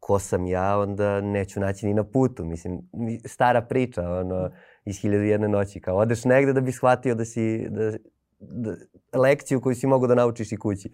ko 0.00 0.18
sam 0.18 0.46
ja, 0.46 0.78
onda 0.78 1.20
neću 1.20 1.60
naći 1.60 1.86
ni 1.86 1.94
na 1.94 2.04
putu. 2.04 2.44
Mislim, 2.44 2.80
stara 3.24 3.62
priča, 3.62 4.10
ono, 4.10 4.50
iz 4.84 5.00
hiljadu 5.00 5.24
jedne 5.24 5.48
noći. 5.48 5.80
Kao 5.80 5.96
odeš 5.96 6.24
negde 6.24 6.52
da 6.52 6.60
bi 6.60 6.72
shvatio 6.72 7.14
da 7.14 7.24
si, 7.24 7.66
da, 7.68 7.92
da, 8.40 8.76
lekciju 9.18 9.60
koju 9.60 9.74
si 9.74 9.86
mogu 9.86 10.06
da 10.06 10.14
naučiš 10.14 10.52
i 10.52 10.56
kući. 10.56 10.92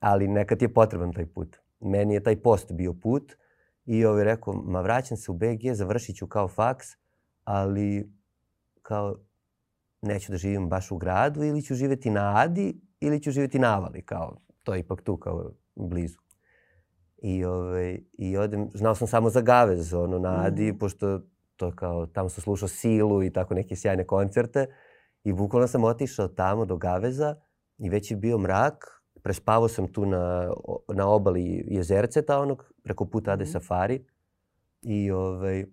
Ali 0.00 0.28
nekad 0.28 0.62
je 0.62 0.74
potreban 0.74 1.12
taj 1.12 1.26
put. 1.26 1.56
Meni 1.80 2.14
je 2.14 2.22
taj 2.22 2.42
post 2.42 2.72
bio 2.72 2.94
put 2.94 3.36
i 3.84 4.04
ovaj 4.04 4.24
rekao, 4.24 4.54
ma 4.54 4.80
vraćam 4.80 5.16
se 5.16 5.30
u 5.30 5.34
BG, 5.34 5.72
završit 5.72 6.16
ću 6.16 6.26
kao 6.26 6.48
faks, 6.48 6.86
ali 7.44 8.12
kao 8.82 9.16
neću 10.02 10.32
da 10.32 10.38
živim 10.38 10.68
baš 10.68 10.90
u 10.90 10.96
gradu 10.96 11.42
ili 11.42 11.62
ću 11.62 11.74
živeti 11.74 12.10
na 12.10 12.32
Adi 12.36 12.80
ili 13.00 13.22
ću 13.22 13.30
živeti 13.30 13.58
na 13.58 13.76
Avali, 13.76 14.02
kao 14.02 14.36
to 14.62 14.74
je 14.74 14.80
ipak 14.80 15.02
tu 15.02 15.16
kao 15.16 15.52
blizu. 15.74 16.18
I, 17.22 17.44
ovaj, 17.44 18.00
i 18.12 18.36
odem, 18.36 18.70
znao 18.74 18.94
sam 18.94 19.06
samo 19.06 19.30
za 19.30 19.40
Gavez, 19.40 19.94
ono, 19.94 20.18
na 20.18 20.44
Adi, 20.44 20.72
mm. 20.72 20.78
pošto 20.78 21.20
to 21.56 21.72
kao, 21.76 22.06
tamo 22.06 22.28
sam 22.28 22.42
slušao 22.42 22.68
Silu 22.68 23.22
i 23.22 23.32
tako 23.32 23.54
neke 23.54 23.76
sjajne 23.76 24.06
koncerte. 24.06 24.66
I 25.24 25.32
bukvalno 25.32 25.68
sam 25.68 25.84
otišao 25.84 26.28
tamo 26.28 26.64
do 26.64 26.76
Gaveza 26.76 27.36
i 27.78 27.88
već 27.88 28.10
je 28.10 28.16
bio 28.16 28.38
mrak. 28.38 28.97
Prespavao 29.22 29.68
sam 29.68 29.92
tu 29.92 30.06
na, 30.06 30.52
na 30.88 31.08
obali 31.08 31.64
jezerceta 31.66 32.40
onog, 32.40 32.72
preko 32.82 33.04
puta 33.04 33.32
Ade 33.32 33.44
mm. 33.44 33.46
Safari. 33.46 34.04
I, 34.82 35.10
ovaj, 35.10 35.64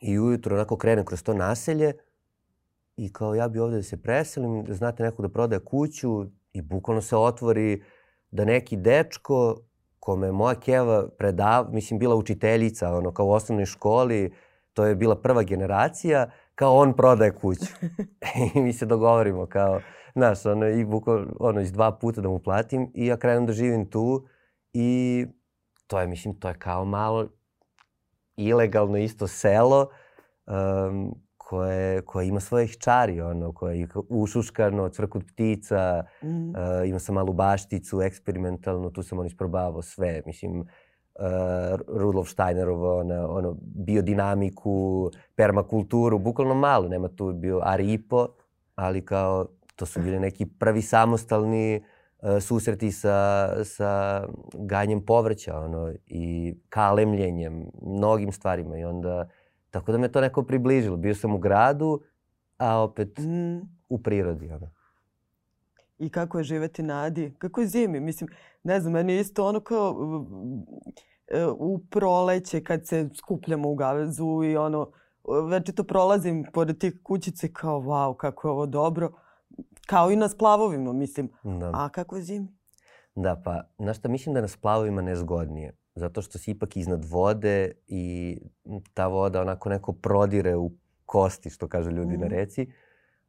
I 0.00 0.18
ujutro 0.18 0.56
onako 0.56 0.76
krenem 0.76 1.04
kroz 1.04 1.22
to 1.22 1.34
naselje 1.34 1.92
i 2.96 3.12
kao 3.12 3.34
ja 3.34 3.48
bi 3.48 3.58
ovde 3.58 3.76
da 3.76 3.82
se 3.82 4.02
preselim, 4.02 4.64
da 4.64 4.74
znate 4.74 5.02
nekog 5.02 5.26
da 5.26 5.32
prodaje 5.32 5.60
kuću 5.64 6.26
i 6.52 6.62
bukvalno 6.62 7.02
se 7.02 7.16
otvori 7.16 7.82
da 8.30 8.44
neki 8.44 8.76
dečko 8.76 9.56
kome 10.00 10.32
moja 10.32 10.54
keva 10.54 11.08
predav, 11.08 11.66
mislim 11.72 11.98
bila 11.98 12.14
učiteljica 12.14 12.96
ono 12.96 13.12
kao 13.12 13.26
u 13.26 13.30
osnovnoj 13.30 13.66
školi, 13.66 14.32
to 14.72 14.84
je 14.84 14.94
bila 14.94 15.16
prva 15.16 15.42
generacija, 15.42 16.30
kao 16.54 16.76
on 16.76 16.96
prodaje 16.96 17.34
kuću. 17.34 17.66
I 18.54 18.60
mi 18.60 18.72
se 18.72 18.86
dogovorimo 18.86 19.46
kao, 19.46 19.80
znaš, 20.16 20.46
ono, 20.46 20.66
i 20.68 20.84
bukvalno, 20.84 21.26
ono, 21.40 21.60
iz 21.60 21.72
dva 21.72 21.92
puta 21.92 22.20
da 22.20 22.28
mu 22.28 22.38
platim 22.38 22.90
i 22.94 23.06
ja 23.06 23.16
krenem 23.16 23.46
da 23.46 23.52
živim 23.52 23.90
tu 23.90 24.26
i 24.72 25.26
to 25.86 26.00
je, 26.00 26.06
mislim, 26.06 26.40
to 26.40 26.48
je 26.48 26.54
kao 26.54 26.84
malo 26.84 27.28
ilegalno 28.36 28.96
isto 28.96 29.26
selo 29.26 29.88
um, 30.46 31.14
koje, 31.36 32.02
koje 32.02 32.28
ima 32.28 32.40
svojih 32.40 32.76
čari, 32.78 33.20
ono, 33.20 33.52
koje 33.52 33.80
je 33.80 33.88
ušuškano, 34.08 34.88
cvrkut 34.88 35.24
ptica, 35.32 36.04
mm. 36.22 36.48
uh, 36.48 36.54
ima 36.86 36.98
sam 36.98 37.14
malu 37.14 37.32
bašticu, 37.32 38.02
eksperimentalnu, 38.02 38.90
tu 38.90 39.02
sam 39.02 39.18
on 39.18 39.26
isprobavao 39.26 39.82
sve, 39.82 40.22
mislim, 40.26 40.60
uh, 40.60 40.66
Rudolf 41.88 42.28
Steinerovo, 42.28 42.98
ono, 42.98 43.28
ono, 43.28 43.56
biodinamiku, 43.60 45.10
permakulturu, 45.34 46.18
bukvalno 46.18 46.54
malo, 46.54 46.88
nema 46.88 47.08
tu 47.08 47.32
bio 47.32 47.60
Aripo, 47.64 48.28
ali 48.74 49.04
kao, 49.04 49.46
to 49.76 49.86
su 49.86 50.00
bili 50.00 50.20
neki 50.20 50.46
prvi 50.46 50.82
samostalni 50.82 51.82
uh, 52.22 52.42
susreti 52.42 52.92
sa, 52.92 53.48
sa 53.64 54.22
ganjem 54.54 55.04
povrća, 55.04 55.58
ono, 55.58 55.92
i 56.06 56.54
kalemljenjem, 56.68 57.66
mnogim 57.82 58.32
stvarima 58.32 58.78
i 58.78 58.84
onda 58.84 59.28
Tako 59.76 59.92
da 59.92 59.98
me 59.98 60.12
to 60.12 60.20
neko 60.20 60.42
približilo. 60.42 60.96
Bio 60.96 61.14
sam 61.14 61.34
u 61.34 61.38
gradu, 61.38 62.00
a 62.58 62.78
opet 62.82 63.18
mm. 63.18 63.58
u 63.88 64.02
prirodi. 64.02 64.50
Ono. 64.50 64.70
I 65.98 66.10
kako 66.10 66.38
je 66.38 66.44
živeti 66.44 66.82
na 66.82 67.02
Adi? 67.02 67.34
Kako 67.38 67.60
je 67.60 67.66
zimi? 67.66 68.00
Mislim, 68.00 68.30
ne 68.62 68.80
znam, 68.80 68.92
meni 68.92 69.12
je 69.12 69.20
isto 69.20 69.46
ono 69.46 69.60
kao 69.60 69.96
e, 71.28 71.46
u 71.46 71.78
proleće 71.90 72.64
kad 72.64 72.86
se 72.86 73.08
skupljamo 73.16 73.70
u 73.70 73.74
Gavezu 73.74 74.44
i 74.44 74.56
ono, 74.56 74.90
već 75.48 75.74
to 75.74 75.84
prolazim 75.84 76.44
pored 76.52 76.78
tih 76.78 77.00
kućice 77.02 77.52
kao 77.52 77.80
wow, 77.80 78.16
kako 78.16 78.48
je 78.48 78.52
ovo 78.52 78.66
dobro. 78.66 79.12
Kao 79.86 80.10
i 80.10 80.16
na 80.16 80.28
splavovima, 80.28 80.92
mislim. 80.92 81.30
Da. 81.44 81.70
A 81.74 81.88
kako 81.88 82.16
je 82.16 82.22
zimi? 82.22 82.48
Da, 83.14 83.42
pa, 83.44 83.62
znaš 83.78 83.98
šta, 83.98 84.08
mislim 84.08 84.34
da 84.34 84.40
na 84.40 84.48
splavovima 84.48 85.02
nezgodnije 85.02 85.76
zato 85.96 86.22
što 86.22 86.38
si 86.38 86.50
ipak 86.50 86.76
iznad 86.76 87.04
vode 87.04 87.72
i 87.86 88.38
ta 88.94 89.06
voda 89.06 89.40
onako 89.40 89.68
neko 89.68 89.92
prodire 89.92 90.56
u 90.56 90.70
kosti, 91.06 91.50
što 91.50 91.68
kažu 91.68 91.90
ljudi 91.90 92.16
mm. 92.16 92.20
na 92.20 92.26
mhm. 92.26 92.34
reci. 92.34 92.72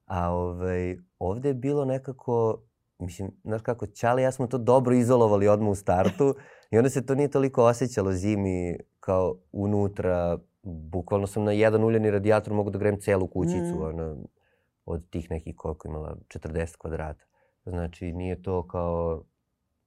A 0.05 0.31
ovaj, 0.31 0.98
ovde 1.19 1.50
je 1.50 1.53
bilo 1.53 1.86
nekako, 1.86 2.62
mislim, 3.00 3.31
znaš 3.43 3.62
kako, 3.62 3.88
Ćale 3.88 4.22
ja 4.22 4.31
smo 4.31 4.48
to 4.48 4.57
dobro 4.57 4.96
izolovali 4.96 5.48
odmah 5.48 5.69
u 5.69 5.75
startu 5.75 6.36
i 6.72 6.77
onda 6.77 6.89
se 6.89 7.05
to 7.05 7.15
nije 7.15 7.31
toliko 7.31 7.63
osjećalo 7.63 8.12
zimi 8.12 8.77
kao 9.00 9.36
unutra. 9.51 10.38
Bukvalno 10.63 11.27
sam 11.27 11.43
na 11.43 11.51
jedan 11.51 11.84
uljeni 11.84 12.12
radijator 12.12 12.53
mogu 12.53 12.69
da 12.69 12.79
grem 12.79 13.00
celu 13.00 13.27
kućicu, 13.27 13.75
mm. 13.75 13.81
ono, 13.81 14.17
od 14.88 15.10
tih 15.10 15.32
nekih 15.32 15.56
koliko 15.56 15.88
imala, 15.88 16.15
40 16.27 16.77
kvadrata. 16.77 17.25
Znači, 17.65 18.13
nije 18.13 18.41
to 18.41 18.67
kao, 18.67 19.24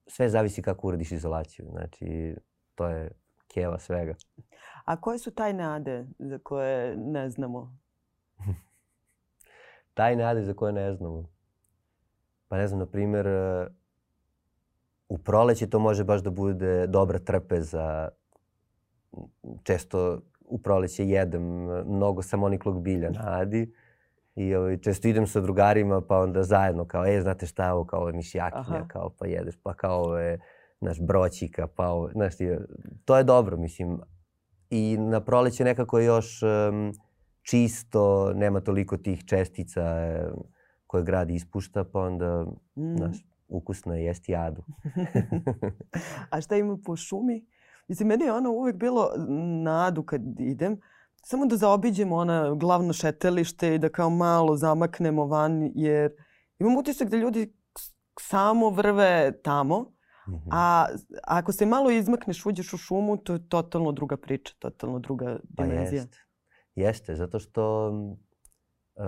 sve 0.06 0.28
zavisi 0.28 0.62
kako 0.62 0.88
uradiš 0.88 1.12
izolaciju. 1.12 1.66
Znači, 1.70 2.36
to 2.74 2.88
je 2.88 3.10
kjeva 3.48 3.78
svega. 3.78 4.14
A 4.84 5.00
koje 5.00 5.18
su 5.18 5.30
tajne 5.30 5.64
ade 5.64 6.06
za 6.18 6.38
koje 6.38 6.96
ne 6.96 7.30
znamo? 7.30 7.78
tajne 9.94 10.24
ade 10.24 10.44
za 10.44 10.54
koje 10.54 10.72
ne 10.72 10.94
znamo? 10.94 11.24
Pa 12.48 12.56
ne 12.56 12.66
znam, 12.66 12.78
na 12.80 12.86
primjer, 12.86 13.26
e, 13.26 13.66
u 15.08 15.18
proleći 15.18 15.70
to 15.70 15.78
može 15.78 16.04
baš 16.04 16.22
da 16.22 16.30
bude 16.30 16.86
dobra 16.86 17.18
trpeza. 17.18 18.08
Često 19.62 20.20
u 20.40 20.58
proleće 20.62 21.08
jedem 21.08 21.42
mnogo 21.86 22.22
samoniklog 22.22 22.82
bilja 22.82 23.10
na 23.10 23.40
adi. 23.40 23.72
I 24.40 24.54
ovaj, 24.54 24.76
često 24.76 25.08
idem 25.08 25.26
sa 25.26 25.40
drugarima 25.40 26.00
pa 26.00 26.18
onda 26.18 26.42
zajedno 26.42 26.84
kao, 26.84 27.06
e, 27.06 27.20
znate 27.20 27.46
šta 27.46 27.74
ovo, 27.74 27.84
kao 27.84 28.10
mišjakinja, 28.12 28.88
kao 28.88 29.10
pa 29.18 29.26
jedeš, 29.26 29.54
pa 29.62 29.74
kao 29.74 30.02
ove, 30.02 30.38
naš 30.80 31.00
broćika, 31.00 31.66
pa 31.66 31.88
ovo, 31.88 32.10
znaš 32.12 32.36
ti, 32.36 32.48
to 33.04 33.16
je 33.16 33.24
dobro, 33.24 33.56
mislim. 33.56 34.00
I 34.70 34.96
na 34.98 35.20
proleće 35.20 35.64
nekako 35.64 35.98
još 35.98 36.42
um, 36.42 36.92
čisto, 37.42 38.32
nema 38.34 38.60
toliko 38.60 38.96
tih 38.96 39.24
čestica 39.24 39.82
um, 40.34 40.42
koje 40.86 41.04
grad 41.04 41.30
ispušta, 41.30 41.84
pa 41.84 42.00
onda, 42.00 42.46
mm. 42.76 42.96
znaš, 42.96 43.16
ukusno 43.48 43.94
je 43.94 44.04
jesti 44.04 44.32
jadu. 44.32 44.62
A 46.30 46.40
šta 46.40 46.56
ima 46.56 46.78
po 46.84 46.96
šumi? 46.96 47.46
Mislim, 47.88 48.08
meni 48.08 48.24
je 48.24 48.32
ono 48.32 48.50
uvek 48.50 48.76
bilo 48.76 49.10
nadu 49.62 50.02
kad 50.02 50.22
idem, 50.38 50.80
samo 51.22 51.46
da 51.46 51.56
zaobiđemo 51.56 52.16
ona 52.16 52.54
glavno 52.54 52.92
šetelište 52.92 53.74
i 53.74 53.78
da 53.78 53.88
kao 53.88 54.10
malo 54.10 54.56
zamaknemo 54.56 55.26
van, 55.26 55.70
jer 55.74 56.12
imam 56.58 56.76
utisak 56.76 57.08
da 57.08 57.16
ljudi 57.16 57.54
samo 58.20 58.70
vrve 58.70 59.32
tamo, 59.42 59.86
-hmm. 60.30 60.48
A 60.50 60.86
ako 61.22 61.52
se 61.52 61.66
malo 61.66 61.90
izmakneš, 61.90 62.46
uđeš 62.46 62.72
u 62.72 62.76
šumu, 62.76 63.16
to 63.16 63.32
je 63.32 63.48
totalno 63.48 63.92
druga 63.92 64.16
priča, 64.16 64.54
totalno 64.58 64.98
druga 64.98 65.38
dimenzija. 65.42 65.88
Pa 65.90 65.96
jeste. 65.96 66.18
Jeste, 66.74 67.14
zato 67.14 67.38
što 67.38 67.88
uh, 67.88 69.04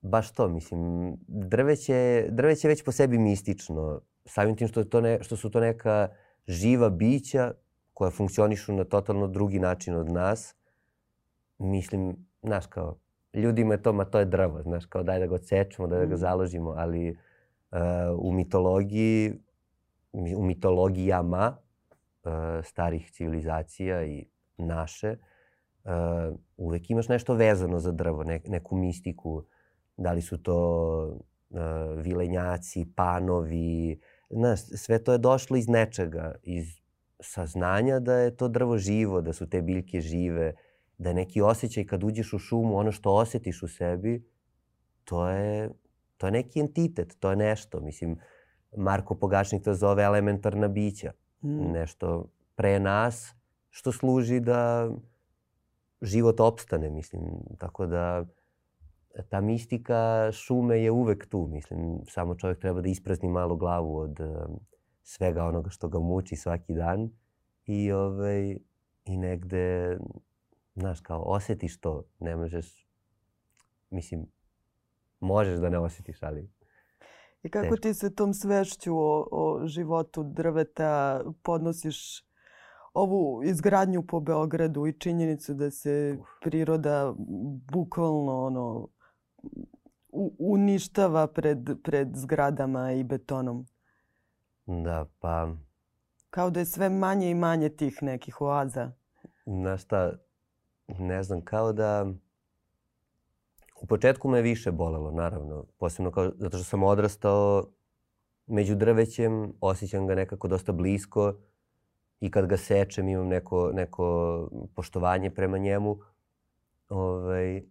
baš 0.00 0.32
to, 0.32 0.48
mislim, 0.48 1.12
drveće, 1.28 2.26
drveće 2.30 2.68
je 2.68 2.70
već 2.70 2.84
po 2.84 2.92
sebi 2.92 3.18
mistično. 3.18 4.00
Samim 4.26 4.56
tim 4.56 4.68
što, 4.68 4.84
to 4.84 5.00
ne, 5.00 5.22
što 5.22 5.36
su 5.36 5.50
to 5.50 5.60
neka 5.60 6.08
živa 6.48 6.90
bića 6.90 7.52
koja 7.92 8.10
funkcionišu 8.10 8.72
na 8.72 8.84
totalno 8.84 9.28
drugi 9.28 9.58
način 9.58 9.94
od 9.94 10.12
nas. 10.12 10.56
Mislim, 11.58 12.16
znaš 12.42 12.66
kao, 12.66 12.98
ljudima 13.34 13.74
je 13.74 13.82
to, 13.82 13.92
ma 13.92 14.04
to 14.04 14.18
je 14.18 14.24
drvo, 14.24 14.62
znaš, 14.62 14.86
kao 14.86 15.02
daj 15.02 15.18
da 15.18 15.26
ga 15.26 15.34
odsečemo, 15.34 15.88
daj 15.88 15.98
da 15.98 16.04
ga 16.04 16.14
mhm. 16.14 16.20
založimo, 16.20 16.74
ali 16.76 17.10
uh, 17.10 17.78
u 18.18 18.32
mitologiji 18.32 19.34
u 20.36 20.42
mitologijama 20.42 21.56
uh, 21.56 22.32
starih 22.64 23.10
civilizacija 23.10 24.04
i 24.04 24.26
naše, 24.56 25.16
uh, 25.84 25.90
uvek 26.56 26.90
imaš 26.90 27.08
nešto 27.08 27.34
vezano 27.34 27.78
za 27.78 27.92
drvo, 27.92 28.24
ne, 28.24 28.40
neku 28.46 28.76
mistiku. 28.76 29.42
Da 29.96 30.12
li 30.12 30.22
su 30.22 30.42
to 30.42 30.58
uh, 31.50 31.58
vilenjaci, 31.96 32.86
panovi, 32.96 34.00
znaš, 34.30 34.60
sve 34.60 35.04
to 35.04 35.12
je 35.12 35.18
došlo 35.18 35.56
iz 35.56 35.68
nečega, 35.68 36.34
iz 36.42 36.80
saznanja 37.20 37.98
da 37.98 38.14
je 38.14 38.36
to 38.36 38.48
drvo 38.48 38.78
živo, 38.78 39.20
da 39.20 39.32
su 39.32 39.48
te 39.50 39.62
biljke 39.62 40.00
žive, 40.00 40.54
da 40.98 41.12
neki 41.12 41.42
osjećaj 41.42 41.86
kad 41.86 42.04
uđeš 42.04 42.32
u 42.32 42.38
šumu, 42.38 42.76
ono 42.76 42.92
što 42.92 43.14
osjetiš 43.14 43.62
u 43.62 43.68
sebi, 43.68 44.28
to 45.04 45.28
je, 45.28 45.70
to 46.16 46.26
je 46.26 46.30
neki 46.30 46.60
entitet, 46.60 47.16
to 47.20 47.30
je 47.30 47.36
nešto. 47.36 47.80
Mislim, 47.80 48.18
Marko 48.76 49.14
Pogačnik 49.14 49.64
to 49.64 49.74
zove 49.74 50.02
elementarna 50.02 50.68
bića. 50.68 51.12
Mm. 51.42 51.72
Nešto 51.72 52.26
pre 52.54 52.80
nas 52.80 53.34
što 53.70 53.92
služi 53.92 54.40
da 54.40 54.90
život 56.02 56.40
opstane, 56.40 56.90
mislim. 56.90 57.22
Tako 57.58 57.86
da 57.86 58.24
ta 59.28 59.40
mistika 59.40 60.30
šume 60.32 60.82
je 60.82 60.90
uvek 60.90 61.26
tu, 61.26 61.48
mislim. 61.50 62.00
Samo 62.08 62.34
čovjek 62.34 62.58
treba 62.58 62.80
da 62.80 62.88
isprazni 62.88 63.28
malo 63.28 63.56
glavu 63.56 63.96
od 63.96 64.20
um, 64.20 64.60
svega 65.02 65.44
onoga 65.44 65.70
što 65.70 65.88
ga 65.88 65.98
muči 65.98 66.36
svaki 66.36 66.74
dan 66.74 67.10
i, 67.66 67.92
ovaj, 67.92 68.56
i 69.04 69.16
negde, 69.16 69.98
znaš, 70.74 71.00
kao 71.00 71.22
osjetiš 71.26 71.80
to, 71.80 72.04
ne 72.18 72.36
možeš, 72.36 72.88
mislim, 73.90 74.26
možeš 75.20 75.58
da 75.58 75.68
ne 75.68 75.78
osjetiš, 75.78 76.22
ali 76.22 76.50
I 77.42 77.50
kako 77.50 77.64
teško. 77.64 77.76
ti 77.76 77.94
se 77.94 78.14
tom 78.14 78.34
svešću 78.34 78.96
o, 78.96 79.28
o 79.30 79.66
životu 79.66 80.22
drveta 80.22 81.22
podnosiš 81.42 82.24
ovu 82.94 83.42
izgradnju 83.44 84.06
po 84.06 84.20
Beogradu 84.20 84.86
i 84.86 84.98
činjenicu 84.98 85.54
da 85.54 85.70
se 85.70 86.18
priroda 86.40 87.14
bukvalno 87.72 88.44
ono 88.44 88.88
uništava 90.38 91.26
pred, 91.26 91.58
pred 91.84 92.08
zgradama 92.16 92.92
i 92.92 93.04
betonom? 93.04 93.66
Da, 94.66 95.06
pa... 95.18 95.54
Kao 96.30 96.50
da 96.50 96.60
je 96.60 96.66
sve 96.66 96.88
manje 96.88 97.30
i 97.30 97.34
manje 97.34 97.68
tih 97.68 97.98
nekih 98.02 98.40
oaza. 98.40 98.92
Znaš 99.46 99.82
šta, 99.82 100.12
ne 100.88 101.22
znam, 101.22 101.40
kao 101.40 101.72
da 101.72 102.06
U 103.84 103.86
početku 103.86 104.28
me 104.28 104.42
više 104.42 104.72
bolelo, 104.72 105.10
naravno. 105.10 105.64
Posebno 105.78 106.10
kao, 106.10 106.32
zato 106.36 106.56
što 106.56 106.64
sam 106.64 106.82
odrastao 106.82 107.66
među 108.46 108.74
drvećem, 108.74 109.52
osjećam 109.60 110.06
ga 110.06 110.14
nekako 110.14 110.48
dosta 110.48 110.72
blisko 110.72 111.34
i 112.20 112.30
kad 112.30 112.46
ga 112.46 112.56
sečem 112.56 113.08
imam 113.08 113.28
neko, 113.28 113.70
neko 113.74 114.48
poštovanje 114.74 115.30
prema 115.30 115.58
njemu. 115.58 115.98
Ovaj, 116.88 117.62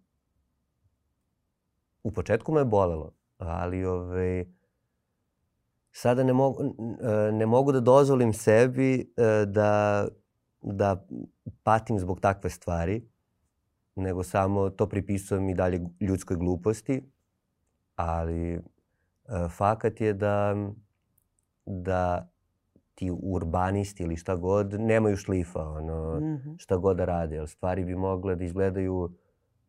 u 2.03 2.11
početku 2.11 2.51
me 2.51 2.61
je 2.61 2.65
bolelo, 2.65 3.11
ali 3.37 3.85
ovaj, 3.85 4.45
sada 5.91 6.23
ne 6.23 6.33
mogu, 6.33 6.63
ne 7.31 7.45
mogu 7.45 7.71
da 7.71 7.79
dozvolim 7.79 8.33
sebi 8.33 9.13
eh, 9.17 9.45
da, 9.45 10.07
da 10.63 11.05
patim 11.63 11.99
zbog 11.99 12.19
takve 12.19 12.49
stvari 12.49 13.01
nego 13.95 14.23
samo 14.23 14.69
to 14.69 14.89
pripisujem 14.89 15.49
i 15.49 15.53
dalje 15.53 15.81
ljudskoj 15.99 16.37
gluposti, 16.37 17.03
ali 17.95 18.53
e, 18.53 18.59
fakat 19.49 20.01
je 20.01 20.13
da, 20.13 20.55
da 21.65 22.29
ti 22.95 23.11
urbanisti 23.23 24.03
ili 24.03 24.15
šta 24.15 24.35
god 24.35 24.73
nemaju 24.73 25.17
šlifa, 25.17 25.67
ono, 25.67 26.19
mm 26.19 26.23
-hmm. 26.23 26.55
šta 26.57 26.77
god 26.77 26.97
da 26.97 27.05
rade. 27.05 27.35
Jer 27.35 27.47
stvari 27.47 27.85
bi 27.85 27.95
mogle 27.95 28.35
da 28.35 28.43
izgledaju 28.43 29.09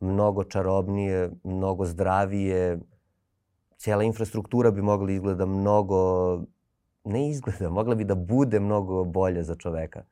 mnogo 0.01 0.45
čarobnije, 0.45 1.31
mnogo 1.45 1.85
zdravije. 1.85 2.79
Cijela 3.77 4.03
infrastruktura 4.03 4.71
bi 4.71 4.83
mogla 4.83 5.07
da 5.07 5.13
izgleda 5.13 5.47
mnogo, 5.47 5.99
ne 7.05 7.31
izgleda, 7.31 7.71
mogla 7.71 7.95
bi 7.95 8.05
da 8.05 8.15
bude 8.15 8.61
mnogo 8.61 9.05
bolje 9.05 9.43
za 9.43 9.55
čoveka. 9.55 10.05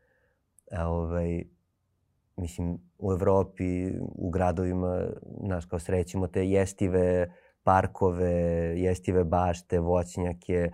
Ovaj, 0.78 1.44
mislim, 2.36 2.78
u 2.98 3.12
Evropi, 3.12 3.90
u 3.98 4.30
gradovima, 4.30 5.06
znaš, 5.46 5.66
kao 5.66 5.78
srećimo 5.78 6.26
te 6.26 6.48
jestive 6.48 7.34
parkove, 7.62 8.32
jestive 8.80 9.24
bašte, 9.24 9.78
voćnjake, 9.78 10.70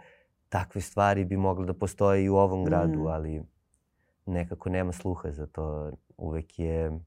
takve 0.49 0.81
stvari 0.81 1.25
bi 1.25 1.37
mogle 1.37 1.67
da 1.67 1.75
postoje 1.75 2.25
i 2.25 2.29
u 2.29 2.37
ovom 2.37 2.65
gradu, 2.65 2.99
mm. 2.99 3.07
ali 3.07 3.43
nekako 4.27 4.69
nema 4.69 4.93
sluha 4.93 5.31
za 5.31 5.47
to. 5.47 5.91
Uvek 6.17 6.59
je 6.59 7.01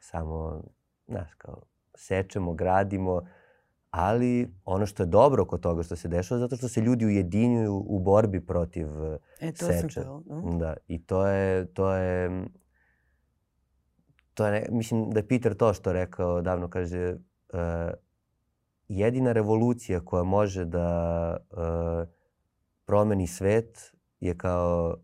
samo, 0.00 0.62
znaš, 1.06 1.34
kao 1.34 1.62
sečemo, 1.94 2.52
gradimo, 2.52 3.22
ali 3.96 4.54
ono 4.64 4.86
što 4.86 5.02
je 5.02 5.06
dobro 5.06 5.44
kod 5.44 5.60
toga 5.60 5.82
što 5.82 5.96
se 5.96 6.08
dešava 6.08 6.38
zato 6.38 6.56
što 6.56 6.68
se 6.68 6.80
ljudi 6.80 7.06
ujedinjuju 7.06 7.84
u 7.86 7.98
borbi 7.98 8.46
protiv 8.46 8.86
e, 9.40 9.52
to 9.52 9.66
seče. 9.66 10.00
Sam 10.00 10.22
no? 10.26 10.58
Da, 10.58 10.74
i 10.88 11.02
to 11.02 11.26
je, 11.26 11.66
to 11.66 11.92
je 11.92 12.44
to 14.34 14.46
je, 14.46 14.52
ne, 14.52 14.66
mislim 14.70 15.10
da 15.10 15.18
je 15.18 15.28
Peter 15.28 15.54
to 15.54 15.74
što 15.74 15.92
rekao 15.92 16.42
davno, 16.42 16.68
kaže, 16.68 17.12
uh, 17.12 17.58
jedina 18.88 19.32
revolucija 19.32 20.00
koja 20.00 20.22
može 20.22 20.64
da 20.64 21.36
uh, 21.50 22.08
promeni 22.84 23.26
svet 23.26 23.94
je 24.20 24.38
kao 24.38 24.96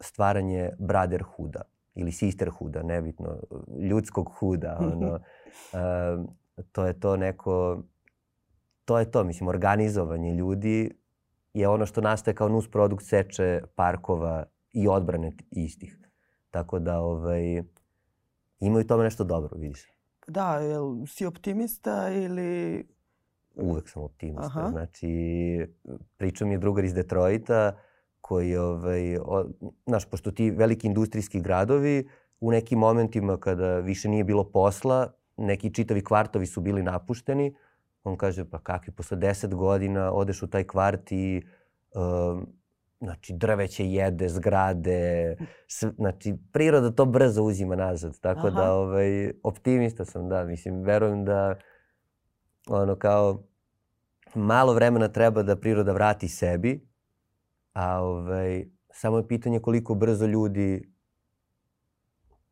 stvaranje 0.00 0.70
brotherhooda 0.78 1.62
ili 1.94 2.12
sisterhooda, 2.12 2.82
nebitno, 2.82 3.36
ljudskog 3.90 4.32
huda. 4.38 4.78
Ono, 4.92 5.14
uh, 5.14 6.24
to 6.72 6.86
je 6.86 7.00
to 7.00 7.16
neko, 7.16 7.82
to 8.84 8.98
je 8.98 9.10
to, 9.10 9.24
mislim, 9.24 9.48
organizovanje 9.48 10.34
ljudi 10.34 10.90
je 11.54 11.68
ono 11.68 11.86
što 11.86 12.00
nastaje 12.00 12.34
kao 12.34 12.48
nus 12.48 12.70
produkt 12.70 13.04
seče 13.04 13.62
parkova 13.74 14.44
i 14.72 14.88
odbrane 14.88 15.32
istih. 15.50 15.98
Tako 16.50 16.78
da, 16.78 17.00
ovaj, 17.00 17.62
Ima 18.62 18.80
i 18.80 18.86
tome 18.86 19.04
nešto 19.04 19.24
dobro, 19.24 19.58
vidiš. 19.58 19.86
Da, 20.26 20.58
jel 20.58 21.06
si 21.06 21.26
optimista 21.26 22.10
ili... 22.10 22.84
Uvek 23.56 23.88
sam 23.88 24.02
optimista. 24.02 24.46
Aha. 24.46 24.68
Znači, 24.70 25.08
pričao 26.16 26.48
mi 26.48 26.54
je 26.54 26.58
drugar 26.58 26.84
iz 26.84 26.94
Detroita 26.94 27.76
koji, 28.20 28.56
ovaj, 28.56 29.16
o, 29.16 29.46
znaš, 29.86 30.10
pošto 30.10 30.30
ti 30.30 30.50
veliki 30.50 30.86
industrijski 30.86 31.40
gradovi 31.40 32.08
u 32.40 32.50
nekim 32.50 32.78
momentima 32.78 33.36
kada 33.36 33.78
više 33.78 34.08
nije 34.08 34.24
bilo 34.24 34.44
posla, 34.44 35.12
neki 35.36 35.74
čitavi 35.74 36.04
kvartovi 36.04 36.46
su 36.46 36.60
bili 36.60 36.82
napušteni, 36.82 37.54
on 38.04 38.16
kaže, 38.16 38.44
pa 38.44 38.58
kakvi, 38.58 38.92
posle 38.92 39.16
deset 39.16 39.54
godina 39.54 40.12
odeš 40.12 40.42
u 40.42 40.46
taj 40.46 40.64
kvart 40.64 41.12
i 41.12 41.42
um, 41.94 42.46
znači 43.00 43.32
drveće 43.32 43.86
jede, 43.86 44.28
zgrade, 44.28 45.36
s, 45.68 45.84
znači 45.96 46.34
priroda 46.52 46.90
to 46.90 47.04
brzo 47.04 47.42
uzima 47.42 47.76
nazad. 47.76 48.20
Tako 48.20 48.50
da, 48.50 48.60
Aha. 48.60 48.66
da 48.66 48.74
ovaj, 48.74 49.32
optimista 49.42 50.04
sam, 50.04 50.28
da, 50.28 50.44
mislim, 50.44 50.82
verujem 50.82 51.24
da 51.24 51.54
ono 52.68 52.96
kao 52.96 53.42
malo 54.34 54.74
vremena 54.74 55.08
treba 55.08 55.42
da 55.42 55.56
priroda 55.56 55.92
vrati 55.92 56.28
sebi, 56.28 56.86
a 57.72 58.02
ovaj, 58.02 58.64
samo 58.90 59.16
je 59.16 59.28
pitanje 59.28 59.60
koliko 59.60 59.94
brzo 59.94 60.26
ljudi 60.26 60.92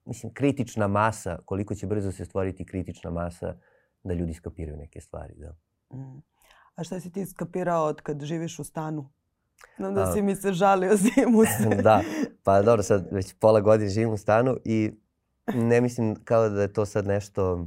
mislim, 0.04 0.32
kritična 0.34 0.88
masa, 0.88 1.38
koliko 1.44 1.74
će 1.74 1.86
brzo 1.86 2.12
se 2.12 2.24
stvoriti 2.24 2.64
kritična 2.64 3.10
masa 3.10 3.54
da 4.02 4.14
ljudi 4.14 4.34
skapiraju 4.34 4.76
neke 4.76 5.00
stvari. 5.00 5.34
Da. 5.36 5.56
Mm. 5.96 6.22
A 6.74 6.84
šta 6.84 7.00
si 7.00 7.12
ti 7.12 7.26
skapirao 7.26 7.84
od 7.84 8.00
kad 8.00 8.22
živiš 8.22 8.58
u 8.58 8.64
stanu? 8.64 9.10
Znam 9.76 9.94
da 9.94 10.12
si 10.12 10.22
mi 10.22 10.36
se 10.36 10.52
žalio 10.52 10.96
zimu 11.04 11.44
se. 11.44 11.76
da, 11.82 12.02
pa 12.44 12.62
dobro, 12.62 12.82
sad 12.82 13.08
već 13.10 13.34
pola 13.40 13.60
godine 13.60 13.90
živim 13.90 14.12
u 14.12 14.16
stanu 14.16 14.56
i 14.64 14.92
ne 15.54 15.80
mislim 15.80 16.16
kao 16.24 16.48
da 16.48 16.62
je 16.62 16.72
to 16.72 16.86
sad 16.86 17.06
nešto... 17.06 17.66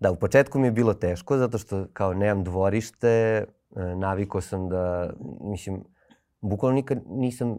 Da, 0.00 0.10
u 0.10 0.16
početku 0.16 0.58
mi 0.58 0.66
je 0.66 0.72
bilo 0.72 0.94
teško 0.94 1.36
zato 1.36 1.58
što 1.58 1.86
kao 1.92 2.14
nemam 2.14 2.44
dvorište, 2.44 3.08
e, 3.08 3.44
naviko 3.96 4.40
sam 4.40 4.68
da, 4.68 5.12
mislim, 5.40 5.84
bukvalno 6.40 6.74
nikad 6.74 6.98
nisam, 7.06 7.58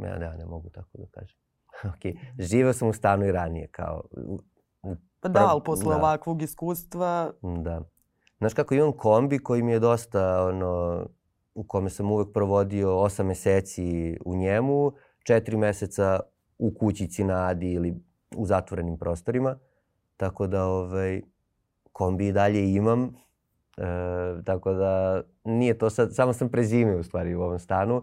ja 0.00 0.18
da, 0.18 0.36
ne 0.36 0.46
mogu 0.46 0.70
tako 0.70 0.98
da 0.98 1.06
kažem. 1.06 1.38
ok, 1.90 2.16
živeo 2.38 2.72
sam 2.72 2.88
u 2.88 2.92
stanu 2.92 3.26
i 3.26 3.32
ranije, 3.32 3.68
kao... 3.68 4.02
Pa 5.20 5.28
da, 5.28 5.46
ali 5.50 5.60
posle 5.64 5.94
da. 5.94 5.96
ovakvog 5.96 6.42
iskustva... 6.42 7.32
Da. 7.42 7.82
Znaš 8.38 8.54
kako 8.54 8.74
imam 8.74 8.92
kombi 8.92 9.38
koji 9.38 9.62
mi 9.62 9.72
je 9.72 9.78
dosta, 9.78 10.46
ono, 10.46 11.06
u 11.54 11.64
kome 11.64 11.90
sam 11.90 12.10
uvek 12.10 12.28
provodio 12.34 12.98
osam 12.98 13.26
meseci 13.26 14.18
u 14.24 14.36
njemu, 14.36 14.92
četiri 15.24 15.56
meseca 15.56 16.20
u 16.58 16.74
kućici 16.74 17.24
na 17.24 17.46
Adi 17.46 17.72
ili 17.72 17.94
u 18.36 18.46
zatvorenim 18.46 18.98
prostorima. 18.98 19.58
Tako 20.16 20.46
da 20.46 20.64
ovaj, 20.64 21.22
kombi 21.92 22.26
i 22.26 22.32
dalje 22.32 22.72
imam. 22.72 23.04
E, 23.04 24.42
tako 24.44 24.72
da 24.72 25.22
nije 25.44 25.78
to 25.78 25.90
sad, 25.90 26.14
samo 26.14 26.32
sam 26.32 26.48
prezimio 26.48 26.98
u 26.98 27.02
stvari 27.02 27.34
u 27.34 27.42
ovom 27.42 27.58
stanu. 27.58 28.02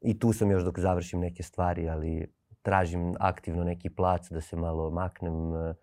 I 0.00 0.18
tu 0.18 0.32
sam 0.32 0.50
još 0.50 0.62
dok 0.62 0.78
završim 0.78 1.20
neke 1.20 1.42
stvari, 1.42 1.88
ali 1.88 2.32
tražim 2.62 3.14
aktivno 3.18 3.64
neki 3.64 3.90
plac 3.90 4.28
da 4.30 4.40
se 4.40 4.56
malo 4.56 4.90
maknem, 4.90 5.54
e, 5.54 5.74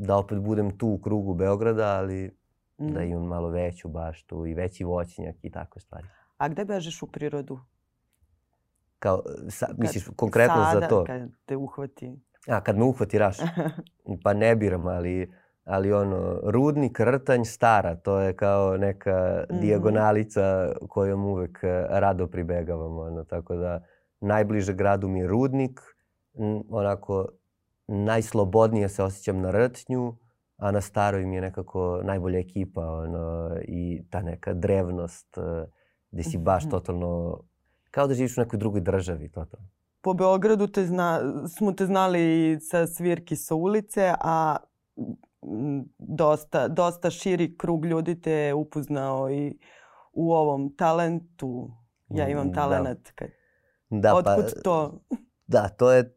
da 0.00 0.16
opet 0.16 0.38
budem 0.38 0.78
tu 0.78 0.88
u 0.88 0.98
krugu 0.98 1.34
Beograda, 1.34 1.86
ali 1.86 2.30
mm. 2.78 2.92
da 2.92 3.02
imam 3.02 3.26
malo 3.26 3.48
veću 3.48 3.88
baštu 3.88 4.46
i 4.46 4.54
veći 4.54 4.84
voćnjak 4.84 5.36
i 5.42 5.50
tako 5.50 5.80
stvari. 5.80 6.06
A 6.36 6.48
gde 6.48 6.64
bežeš 6.64 7.02
u 7.02 7.06
prirodu? 7.06 7.60
Kao, 8.98 9.22
sa, 9.48 9.66
misliš 9.78 10.04
konkretno 10.16 10.64
sada, 10.64 10.80
za 10.80 10.88
to? 10.88 11.04
Kad 11.04 11.30
te 11.46 11.56
uhvati. 11.56 12.16
A, 12.48 12.60
kad 12.60 12.78
me 12.78 12.84
uhvati 12.84 13.18
raš. 13.18 13.36
pa 14.24 14.32
ne 14.32 14.56
biram, 14.56 14.86
ali, 14.86 15.32
ali 15.64 15.92
ono, 15.92 16.40
rudnik, 16.44 17.00
rtanj, 17.00 17.44
stara, 17.44 17.96
to 17.96 18.20
je 18.20 18.36
kao 18.36 18.76
neka 18.76 19.44
mm. 19.50 19.60
dijagonalica 19.60 20.72
kojom 20.88 21.24
uvek 21.24 21.58
e, 21.62 21.86
rado 21.88 22.26
pribegavam. 22.26 22.98
Ono, 22.98 23.24
tako 23.24 23.56
da 23.56 23.84
najbliže 24.20 24.74
gradu 24.74 25.08
mi 25.08 25.20
je 25.20 25.26
rudnik, 25.26 25.80
onako 26.68 27.28
najslobodnije 27.90 28.88
se 28.88 29.02
osjećam 29.02 29.40
na 29.40 29.50
rtnju, 29.50 30.16
a 30.56 30.70
na 30.70 30.80
staroj 30.80 31.26
mi 31.26 31.34
je 31.34 31.40
nekako 31.40 32.00
najbolja 32.04 32.38
ekipa 32.38 32.80
ono, 32.80 33.50
i 33.68 34.02
ta 34.10 34.22
neka 34.22 34.54
drevnost 34.54 35.38
e, 35.38 35.66
gde 36.10 36.22
si 36.22 36.38
baš 36.38 36.64
mhm. 36.64 36.70
totalno, 36.70 37.40
kao 37.90 38.06
da 38.06 38.14
živiš 38.14 38.38
u 38.38 38.40
nekoj 38.40 38.58
drugoj 38.58 38.80
državi. 38.80 39.30
Totalno. 39.30 39.68
Po 40.00 40.14
Beogradu 40.14 40.66
te 40.66 40.86
zna, 40.86 41.20
smo 41.48 41.72
te 41.72 41.86
znali 41.86 42.58
sa 42.60 42.86
svirki 42.86 43.36
sa 43.36 43.54
ulice, 43.54 44.14
a 44.20 44.56
dosta, 45.98 46.68
dosta 46.68 47.10
širi 47.10 47.56
krug 47.56 47.84
ljudi 47.84 48.20
te 48.20 48.32
je 48.32 48.54
upoznao 48.54 49.30
i 49.30 49.58
u 50.12 50.32
ovom 50.32 50.76
talentu. 50.76 51.70
Ja 52.08 52.28
imam 52.28 52.46
mm, 52.46 52.52
talenat. 52.52 52.98
Da. 52.98 53.12
Kad... 53.14 53.28
Da, 53.90 54.14
Otkud 54.14 54.54
pa, 54.54 54.62
to? 54.62 55.00
Da, 55.50 55.68
to 55.68 55.92
je, 55.92 56.14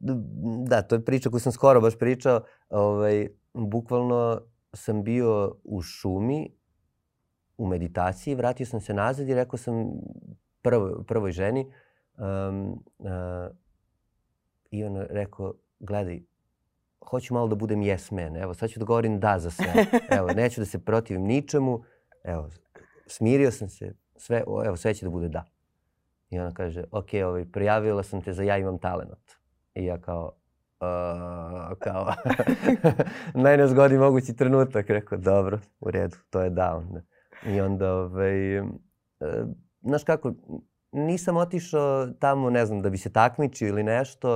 da, 0.68 0.82
to 0.82 0.96
je 0.96 1.06
priča 1.06 1.30
koju 1.30 1.40
sam 1.40 1.52
skoro 1.52 1.82
baš 1.82 1.98
pričao. 1.98 2.42
Ovaj, 2.70 3.28
bukvalno 3.54 4.42
sam 4.74 5.04
bio 5.04 5.56
u 5.64 5.82
šumi, 5.82 6.50
u 7.58 7.68
meditaciji, 7.68 8.36
vratio 8.36 8.66
sam 8.66 8.82
se 8.82 8.94
nazad 8.94 9.30
i 9.30 9.36
rekao 9.36 9.58
sam 9.58 9.92
prvo, 10.62 11.04
prvoj 11.08 11.32
ženi 11.32 11.72
um, 12.18 12.84
uh, 13.00 13.08
i 14.72 14.84
on 14.84 14.98
rekao, 15.10 15.54
gledaj, 15.80 16.22
hoću 17.10 17.34
malo 17.34 17.48
da 17.48 17.56
budem 17.56 17.80
yes 17.80 18.12
man, 18.12 18.38
evo 18.38 18.54
sad 18.54 18.70
ću 18.70 18.80
da 18.80 18.86
govorim 18.86 19.20
da 19.20 19.40
za 19.40 19.50
sve, 19.50 19.86
evo 20.10 20.28
neću 20.36 20.62
da 20.62 20.66
se 20.66 20.80
protivim 20.80 21.24
ničemu, 21.24 21.84
evo 22.24 22.50
smirio 23.08 23.52
sam 23.52 23.70
se, 23.70 23.96
sve, 24.16 24.44
evo 24.66 24.78
sve 24.78 24.94
će 24.94 25.06
da 25.06 25.10
bude 25.10 25.30
da. 25.30 25.53
I 26.34 26.40
ona 26.40 26.54
kaže, 26.54 26.84
ok, 26.92 27.08
ovaj, 27.26 27.46
prijavila 27.46 28.04
sam 28.04 28.22
te 28.22 28.34
za 28.34 28.44
ja 28.44 28.58
imam 28.58 28.78
talent. 28.78 29.32
I 29.76 29.86
ja 29.86 29.98
kao, 29.98 30.32
uh, 30.80 31.78
kao, 31.80 32.14
najnezgodniji 33.44 34.00
mogući 34.00 34.36
trenutak. 34.36 34.90
Rekao, 34.90 35.18
dobro, 35.18 35.60
u 35.80 35.92
redu, 35.92 36.18
to 36.30 36.42
je 36.42 36.50
da 36.50 36.76
onda. 36.76 37.02
I 37.46 37.62
onda, 37.62 37.94
ovaj, 37.94 38.60
uh, 38.60 38.68
znaš 39.82 40.04
kako, 40.04 40.34
nisam 40.92 41.38
otišao 41.38 42.08
tamo, 42.08 42.50
ne 42.50 42.66
znam, 42.66 42.82
da 42.82 42.90
bi 42.90 42.98
se 42.98 43.14
takmičio 43.14 43.68
ili 43.68 43.84
nešto. 43.84 44.36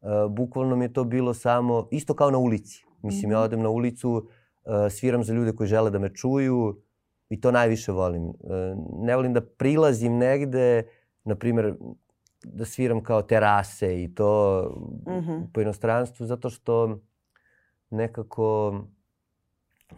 Uh, 0.00 0.10
bukvalno 0.30 0.76
mi 0.76 0.84
je 0.84 0.92
to 0.92 1.04
bilo 1.04 1.34
samo, 1.34 1.88
isto 1.90 2.14
kao 2.14 2.30
na 2.30 2.38
ulici. 2.38 2.86
Mislim, 3.02 3.30
ja 3.30 3.38
mhm. 3.38 3.44
odem 3.44 3.62
na 3.62 3.68
ulicu, 3.68 4.10
uh, 4.12 4.72
sviram 4.90 5.24
za 5.24 5.32
ljude 5.32 5.52
koji 5.52 5.66
žele 5.66 5.90
da 5.90 5.98
me 5.98 6.14
čuju 6.14 6.82
i 7.28 7.40
to 7.40 7.50
najviše 7.50 7.92
volim. 7.92 8.24
Uh, 8.24 8.34
ne 8.98 9.16
volim 9.16 9.32
da 9.32 9.40
prilazim 9.40 10.16
negde, 10.16 10.84
na 11.24 11.34
primjer, 11.34 11.74
da 12.44 12.64
sviram 12.64 13.02
kao 13.02 13.22
terase 13.22 14.02
i 14.02 14.14
to 14.14 14.62
mm 15.06 15.12
-hmm. 15.12 15.46
po 15.52 15.60
inostranstvu 15.60 16.26
zato 16.26 16.50
što 16.50 16.98
nekako 17.90 18.74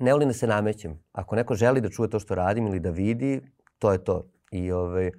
ne 0.01 0.12
volim 0.12 0.29
da 0.29 0.35
se 0.35 0.47
namećem. 0.47 0.99
Ako 1.12 1.37
neko 1.37 1.55
želi 1.55 1.81
da 1.81 1.89
čuje 1.89 2.11
to 2.11 2.19
što 2.19 2.35
radim 2.35 2.67
ili 2.67 2.81
da 2.81 2.91
vidi, 2.91 3.41
to 3.79 3.93
je 3.93 4.05
to. 4.05 4.31
I, 4.51 4.73
ovaj, 4.73 5.11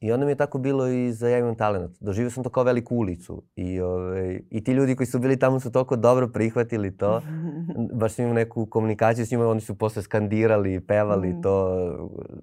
I 0.00 0.12
onda 0.12 0.26
mi 0.26 0.32
je 0.32 0.36
tako 0.36 0.58
bilo 0.58 0.88
i 0.88 1.12
za 1.12 1.28
Ja 1.28 1.38
imam 1.38 1.56
talent. 1.56 1.96
Doživio 2.00 2.30
sam 2.30 2.44
to 2.44 2.50
kao 2.50 2.64
veliku 2.64 2.96
ulicu. 2.96 3.42
I, 3.56 3.80
ovaj, 3.80 4.40
I 4.50 4.64
ti 4.64 4.72
ljudi 4.72 4.96
koji 4.96 5.06
su 5.06 5.18
bili 5.18 5.38
tamo 5.38 5.60
su 5.60 5.72
toliko 5.72 5.96
dobro 5.96 6.28
prihvatili 6.28 6.96
to. 6.96 7.22
Baš 8.00 8.12
sam 8.12 8.24
imao 8.24 8.34
neku 8.34 8.66
komunikaciju 8.66 9.26
s 9.26 9.30
njima, 9.30 9.48
oni 9.48 9.60
su 9.60 9.78
posle 9.78 10.02
skandirali, 10.02 10.80
pevali 10.80 11.28
mm. 11.28 11.42
to, 11.42 11.68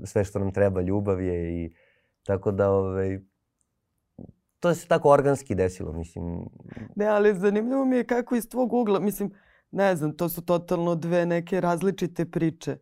sve 0.03 0.23
što 0.23 0.39
nam 0.39 0.51
treba, 0.51 0.81
ljubav 0.81 1.21
je 1.21 1.63
i 1.63 1.71
Tako 2.23 2.51
da, 2.51 2.69
ovaj, 2.69 3.19
to 4.59 4.73
se 4.73 4.87
tako 4.87 5.09
organski 5.09 5.55
desilo, 5.55 5.93
mislim. 5.93 6.45
Ne, 6.95 7.05
ali 7.05 7.39
zanimljivo 7.39 7.85
mi 7.85 7.95
je 7.95 8.07
kako 8.07 8.35
iz 8.35 8.49
tvog 8.49 8.73
ugla, 8.73 8.99
mislim, 8.99 9.31
ne 9.71 9.95
znam, 9.95 10.17
to 10.17 10.29
su 10.29 10.41
totalno 10.41 10.95
dve 10.95 11.25
neke 11.25 11.61
različite 11.61 12.25
priče. 12.25 12.77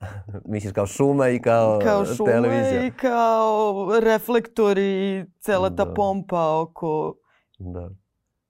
Misliš 0.52 0.72
kao 0.72 0.86
šuma 0.86 1.28
i 1.28 1.40
kao, 1.40 1.80
kao 1.84 2.04
šuma 2.04 2.30
televizija? 2.30 2.86
i 2.86 2.90
kao 2.90 3.86
reflektori 4.02 4.82
i 4.82 5.24
cela 5.38 5.70
ta 5.70 5.84
da. 5.84 5.94
pompa 5.94 6.60
oko... 6.60 7.14
Da. 7.58 7.90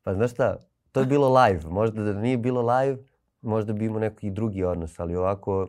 Pa 0.02 0.14
znaš 0.14 0.30
šta, 0.30 0.56
to 0.92 1.00
je 1.00 1.06
bilo 1.06 1.42
live. 1.42 1.60
Možda 1.68 2.02
da 2.02 2.12
nije 2.20 2.38
bilo 2.38 2.62
live, 2.62 2.98
možda 3.40 3.72
bi 3.72 3.84
imao 3.84 4.00
neki 4.00 4.30
drugi 4.30 4.64
odnos, 4.64 5.00
ali 5.00 5.16
ovako... 5.16 5.68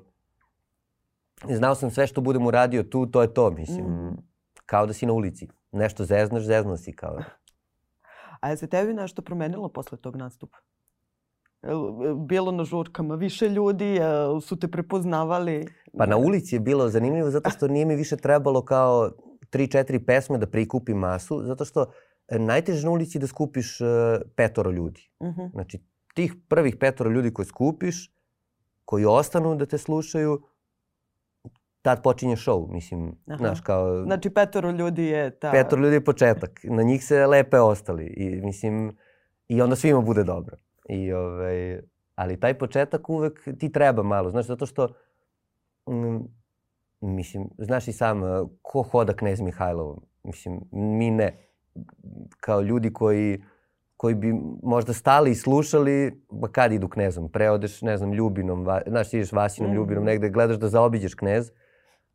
Znao 1.49 1.75
sam 1.75 1.91
sve 1.91 2.07
što 2.07 2.21
budem 2.21 2.45
uradio 2.45 2.83
tu, 2.83 3.05
to 3.05 3.21
je 3.21 3.33
to, 3.33 3.51
mislim. 3.51 3.85
Mm 3.85 4.30
kao 4.71 4.85
da 4.85 4.93
si 4.93 5.05
na 5.05 5.13
ulici. 5.13 5.47
Nešto 5.71 6.05
zeznaš, 6.05 6.43
zezno 6.43 6.77
si 6.77 6.93
kao. 6.95 7.17
A 8.39 8.49
je 8.49 8.57
se 8.57 8.67
tebi 8.67 8.93
nešto 8.93 9.21
promenilo 9.21 9.69
posle 9.69 9.97
tog 9.97 10.15
nastupa? 10.15 10.57
Bilo 12.27 12.51
na 12.51 12.63
žurkama 12.63 13.15
više 13.15 13.49
ljudi, 13.49 13.99
su 14.41 14.59
te 14.59 14.67
prepoznavali? 14.67 15.67
Pa 15.97 16.05
na 16.05 16.17
ulici 16.17 16.55
je 16.55 16.59
bilo 16.59 16.89
zanimljivo 16.89 17.29
zato 17.29 17.49
što 17.49 17.67
nije 17.67 17.85
mi 17.85 17.95
više 17.95 18.17
trebalo 18.17 18.65
kao 18.65 19.11
tri, 19.49 19.67
četiri 19.67 19.99
pesme 20.05 20.37
da 20.37 20.47
prikupim 20.47 20.97
masu, 20.97 21.41
zato 21.43 21.65
što 21.65 21.85
e, 22.27 22.39
najteže 22.39 22.85
na 22.85 22.91
ulici 22.91 23.19
da 23.19 23.27
skupiš 23.27 23.81
e, 23.81 23.85
petoro 24.35 24.71
ljudi. 24.71 25.09
Uh 25.19 25.27
mhm. 25.27 25.41
-huh. 25.41 25.51
Znači, 25.51 25.83
tih 26.13 26.35
prvih 26.47 26.75
petoro 26.79 27.09
ljudi 27.09 27.33
koje 27.33 27.45
skupiš, 27.45 28.11
koji 28.85 29.05
ostanu 29.05 29.55
da 29.55 29.65
te 29.65 29.77
slušaju, 29.77 30.41
tad 31.81 32.03
počinje 32.03 32.35
show, 32.35 32.71
mislim, 32.73 33.15
Aha. 33.27 33.37
znaš, 33.37 33.61
kao... 33.61 34.03
Znači 34.03 34.29
petoro 34.29 34.71
ljudi 34.71 35.05
je 35.05 35.39
ta... 35.39 35.51
Petoro 35.51 35.81
ljudi 35.81 35.95
je 35.95 36.03
početak, 36.03 36.59
na 36.63 36.83
njih 36.83 37.05
se 37.05 37.27
lepe 37.27 37.59
ostali 37.59 38.05
i 38.05 38.41
mislim, 38.41 38.97
i 39.47 39.61
onda 39.61 39.75
svima 39.75 40.01
bude 40.01 40.23
dobro. 40.23 40.57
I 40.89 41.13
ovaj, 41.13 41.81
ali 42.15 42.39
taj 42.39 42.57
početak 42.57 43.09
uvek 43.09 43.47
ti 43.59 43.71
treba 43.71 44.03
malo, 44.03 44.29
znaš, 44.29 44.47
zato 44.47 44.65
što, 44.65 44.87
mm, 45.89 46.19
mislim, 47.01 47.49
znaš 47.57 47.87
i 47.87 47.93
sam, 47.93 48.21
ko 48.61 48.81
hoda 48.81 49.13
knez 49.13 49.41
Mihajlov? 49.41 49.95
Mislim, 50.23 50.61
mi 50.71 51.11
ne. 51.11 51.47
Kao 52.39 52.61
ljudi 52.61 52.93
koji, 52.93 53.43
koji 53.97 54.15
bi 54.15 54.33
možda 54.63 54.93
stali 54.93 55.31
i 55.31 55.35
slušali, 55.35 56.23
ba 56.29 56.47
kad 56.47 56.71
idu 56.71 56.87
knezom? 56.87 57.31
Pre 57.31 57.49
odeš, 57.49 57.81
ne 57.81 57.97
znam, 57.97 58.13
Ljubinom, 58.13 58.65
va, 58.65 58.81
znaš, 58.87 59.13
ideš 59.13 59.31
Vasinom, 59.31 59.71
mm. 59.71 59.75
Ljubinom, 59.75 60.03
negde 60.03 60.29
gledaš 60.29 60.57
da 60.57 60.69
zaobiđeš 60.69 61.15
knez, 61.15 61.51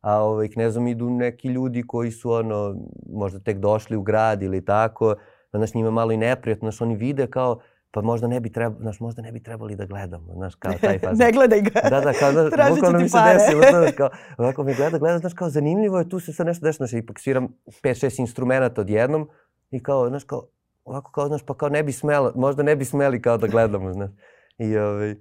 a 0.01 0.23
ovaj, 0.23 0.47
knezom 0.47 0.87
idu 0.87 1.09
neki 1.09 1.47
ljudi 1.47 1.83
koji 1.87 2.11
su 2.11 2.31
ono, 2.31 2.75
možda 3.13 3.39
tek 3.39 3.57
došli 3.57 3.97
u 3.97 4.01
grad 4.01 4.43
ili 4.43 4.65
tako, 4.65 5.15
znaš, 5.53 5.73
njima 5.73 5.91
malo 5.91 6.11
i 6.11 6.17
neprijatno, 6.17 6.65
znaš, 6.71 6.81
oni 6.81 6.95
vide 6.95 7.27
kao, 7.27 7.59
pa 7.91 8.01
možda 8.01 8.27
ne 8.27 8.39
bi 8.39 8.51
trebali, 8.51 8.81
znaš, 8.81 8.99
možda 8.99 9.21
ne 9.21 9.31
bi 9.31 9.43
trebali 9.43 9.75
da 9.75 9.85
gledamo, 9.85 10.33
znaš, 10.33 10.55
kao 10.55 10.73
taj 10.81 10.99
faz. 10.99 11.19
ne 11.19 11.31
gledaj 11.31 11.61
ga. 11.61 11.89
Da, 11.89 12.01
da, 12.01 12.13
kao, 12.13 12.31
da, 12.31 12.69
bukvalno 12.69 12.99
mi 12.99 13.09
se 13.09 13.17
desilo, 13.33 13.61
znaš, 13.71 13.91
kao, 13.97 14.09
ovako 14.37 14.63
mi 14.63 14.73
gleda, 14.73 14.97
gleda, 14.97 15.17
znaš, 15.17 15.33
kao, 15.33 15.49
zanimljivo 15.49 15.99
je, 15.99 16.09
tu 16.09 16.19
se 16.19 16.33
sad 16.33 16.47
nešto 16.47 16.65
dešava, 16.65 16.87
znaš, 16.87 17.03
ipak 17.03 17.19
sviram 17.19 17.47
5-6 17.83 18.19
instrumenta 18.19 18.81
odjednom 18.81 19.29
i 19.71 19.83
kao, 19.83 20.09
znaš, 20.09 20.23
kao, 20.23 20.47
ovako 20.85 21.11
kao, 21.11 21.27
znaš, 21.27 21.41
pa 21.45 21.53
kao 21.53 21.69
ne 21.69 21.83
bi 21.83 21.91
smela, 21.91 22.31
možda 22.35 22.63
ne 22.63 22.75
bi 22.75 22.85
smeli 22.85 23.21
kao 23.21 23.37
da 23.37 23.47
gledamo, 23.47 23.93
znaš. 23.93 24.11
I, 24.57 24.77
ovaj, 24.77 25.15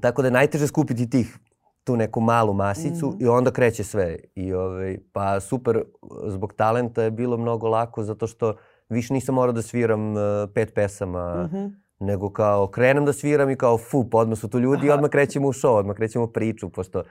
tako 0.00 0.22
da 0.22 0.28
je 0.28 0.32
najteže 0.32 0.66
skupiti 0.66 1.10
tih 1.10 1.38
tu 1.84 1.96
neku 1.96 2.20
malu 2.20 2.52
masicu 2.52 3.10
mm. 3.10 3.16
i 3.20 3.26
onda 3.26 3.50
kreće 3.50 3.84
sve. 3.84 4.16
I 4.34 4.52
ovaj, 4.54 4.98
pa 5.12 5.40
super, 5.40 5.82
zbog 6.26 6.52
talenta 6.52 7.02
je 7.02 7.10
bilo 7.10 7.36
mnogo 7.36 7.68
lako 7.68 8.02
zato 8.02 8.26
što 8.26 8.56
više 8.88 9.14
nisam 9.14 9.34
morao 9.34 9.52
da 9.52 9.62
sviram 9.62 10.12
uh, 10.12 10.20
pet 10.54 10.74
pesama, 10.74 11.34
mm 11.34 11.56
-hmm. 11.56 11.72
nego 11.98 12.32
kao 12.32 12.66
krenem 12.66 13.04
da 13.04 13.12
sviram 13.12 13.50
i 13.50 13.56
kao 13.56 13.78
fu, 13.78 14.10
pa 14.10 14.18
odmah 14.18 14.38
su 14.38 14.48
tu 14.48 14.58
ljudi 14.58 14.78
Aha. 14.78 14.86
i 14.86 14.90
odmah 14.90 15.10
krećemo 15.10 15.48
u 15.48 15.52
show, 15.52 15.76
odmah 15.76 15.96
krećemo 15.96 16.24
u 16.24 16.32
priču, 16.32 16.68
pošto, 16.68 17.02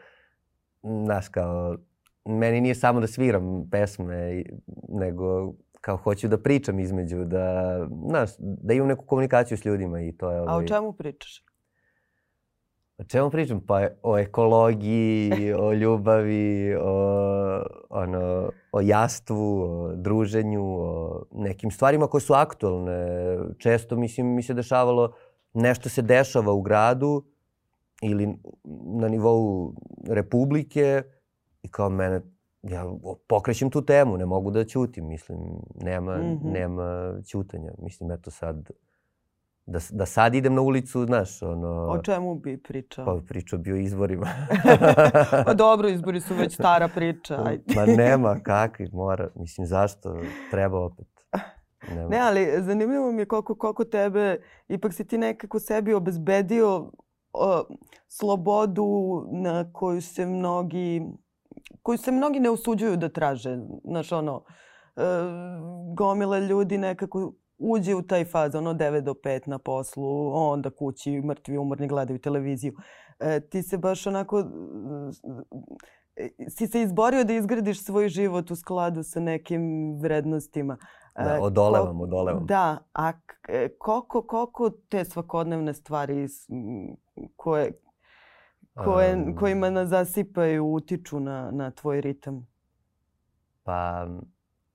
znaš, 0.82 1.30
kao, 1.30 1.78
meni 2.26 2.62
nije 2.62 2.76
samo 2.76 3.00
da 3.00 3.08
sviram 3.08 3.70
pesme, 3.72 4.44
nego 4.90 5.54
kao 5.82 5.98
hoću 5.98 6.28
da 6.28 6.38
pričam 6.38 6.80
između, 6.80 7.26
da, 7.26 7.78
znaš, 8.08 8.30
da 8.40 8.74
imam 8.74 8.88
neku 8.88 9.06
komunikaciju 9.06 9.58
s 9.58 9.66
ljudima 9.66 10.02
i 10.02 10.12
to 10.12 10.32
je... 10.32 10.42
Ovaj... 10.42 10.50
A 10.50 10.52
o 10.52 10.56
ovaj 10.56 10.68
čemu 10.68 10.94
pričaš? 10.94 11.44
O 12.98 13.04
čemu 13.04 13.30
pričam? 13.30 13.62
Pa 13.62 13.88
o 14.04 14.18
ekologiji, 14.18 15.54
o 15.54 15.74
ljubavi, 15.74 16.76
o, 16.82 17.64
ono, 17.90 18.52
o 18.72 18.82
jastvu, 18.82 19.62
o 19.62 19.96
druženju, 19.96 20.64
o 20.64 21.24
nekim 21.32 21.72
stvarima 21.72 22.08
koje 22.08 22.22
su 22.22 22.34
aktualne. 22.34 23.06
Često, 23.58 23.96
mislim, 23.96 24.36
mi 24.36 24.44
se 24.44 24.54
dešavalo, 24.54 25.14
nešto 25.54 25.90
se 25.90 26.02
dešava 26.02 26.54
u 26.54 26.62
gradu 26.62 27.24
ili 28.02 28.38
na 29.00 29.08
nivou 29.08 29.74
republike 30.08 31.04
i 31.62 31.68
kao 31.68 31.90
mene, 31.90 32.22
ja 32.64 32.86
pokrećem 33.28 33.70
tu 33.70 33.82
temu, 33.82 34.18
ne 34.18 34.26
mogu 34.26 34.52
da 34.52 34.66
ćutim, 34.66 35.08
mislim, 35.08 35.40
nema, 35.82 36.18
mm 36.18 36.22
-hmm. 36.22 36.52
nema 36.52 37.14
ćutanja. 37.26 37.72
Mislim, 37.78 38.12
eto 38.12 38.32
sad, 38.32 38.70
da, 39.65 39.80
da 39.91 40.06
sad 40.06 40.36
idem 40.36 40.54
na 40.54 40.62
ulicu, 40.62 41.06
znaš, 41.06 41.41
ono... 41.41 41.67
O 41.67 42.02
čemu 42.02 42.36
bi 42.36 42.58
pričao? 42.58 43.06
Pa 43.06 43.21
pričao 43.28 43.60
bi 43.60 43.71
o 43.71 43.76
izborima. 43.76 44.28
pa 45.45 45.54
dobro, 45.54 45.89
izbori 45.89 46.21
su 46.21 46.36
već 46.36 46.54
stara 46.54 46.88
priča. 46.88 47.43
Ajde. 47.45 47.63
Ma 47.76 47.86
nema, 47.86 48.39
kakvi, 48.43 48.89
mora. 48.93 49.30
Mislim, 49.36 49.67
zašto? 49.67 50.21
Treba 50.52 50.86
opet. 50.86 51.08
Nema. 51.95 52.10
Ne, 52.10 52.19
ali 52.19 52.47
zanimljivo 52.60 53.12
mi 53.12 53.21
je 53.21 53.26
koliko, 53.26 53.56
koliko 53.56 53.84
tebe, 53.84 54.41
ipak 54.67 54.93
si 54.93 55.08
ti 55.08 55.17
nekako 55.17 55.60
sebi 55.60 55.93
obezbedio 55.93 56.91
o, 57.34 57.63
slobodu 58.08 59.23
na 59.32 59.71
koju 59.73 60.02
se 60.02 60.26
mnogi 60.26 61.02
koju 61.82 61.97
se 61.97 62.12
mnogi 62.12 62.39
ne 62.39 62.49
usuđuju 62.49 62.97
da 62.97 63.10
traže. 63.10 63.58
Znaš, 63.84 64.12
ono, 64.12 64.43
gomila 65.95 66.39
ljudi 66.39 66.78
nekako 66.78 67.34
uđe 67.63 67.95
u 67.95 68.02
taj 68.02 68.26
faz, 68.26 68.56
ono 68.56 68.73
9 68.73 69.02
do 69.02 69.13
5 69.13 69.47
na 69.47 69.58
poslu, 69.58 70.32
onda 70.36 70.69
kući, 70.69 71.21
mrtvi, 71.21 71.58
umorni, 71.58 71.88
gledaju 71.88 72.19
televiziju. 72.19 72.73
E, 73.19 73.39
ti 73.39 73.63
se 73.63 73.78
baš 73.78 74.08
onako, 74.08 74.39
e, 76.15 76.30
si 76.49 76.67
se 76.67 76.82
izborio 76.82 77.23
da 77.23 77.34
izgradiš 77.34 77.84
svoj 77.84 78.10
život 78.10 78.52
u 78.52 78.56
skladu 78.56 79.04
sa 79.04 79.19
nekim 79.19 79.95
vrednostima. 80.02 80.78
Da, 81.15 81.39
odolevam, 81.41 82.02
odolevam. 82.02 82.45
Da, 82.45 82.78
a 82.93 83.12
e, 83.47 83.69
koliko, 83.78 84.21
koliko 84.21 84.69
te 84.69 85.06
svakodnevne 85.06 85.73
stvari 85.73 86.28
koje, 87.36 87.71
koje, 88.73 89.15
um, 89.15 89.36
kojima 89.36 89.69
nas 89.69 89.89
zasipaju 89.89 90.65
utiču 90.65 91.19
na, 91.19 91.52
na 91.52 91.71
tvoj 91.71 92.02
ritam? 92.02 92.47
Pa, 93.63 94.08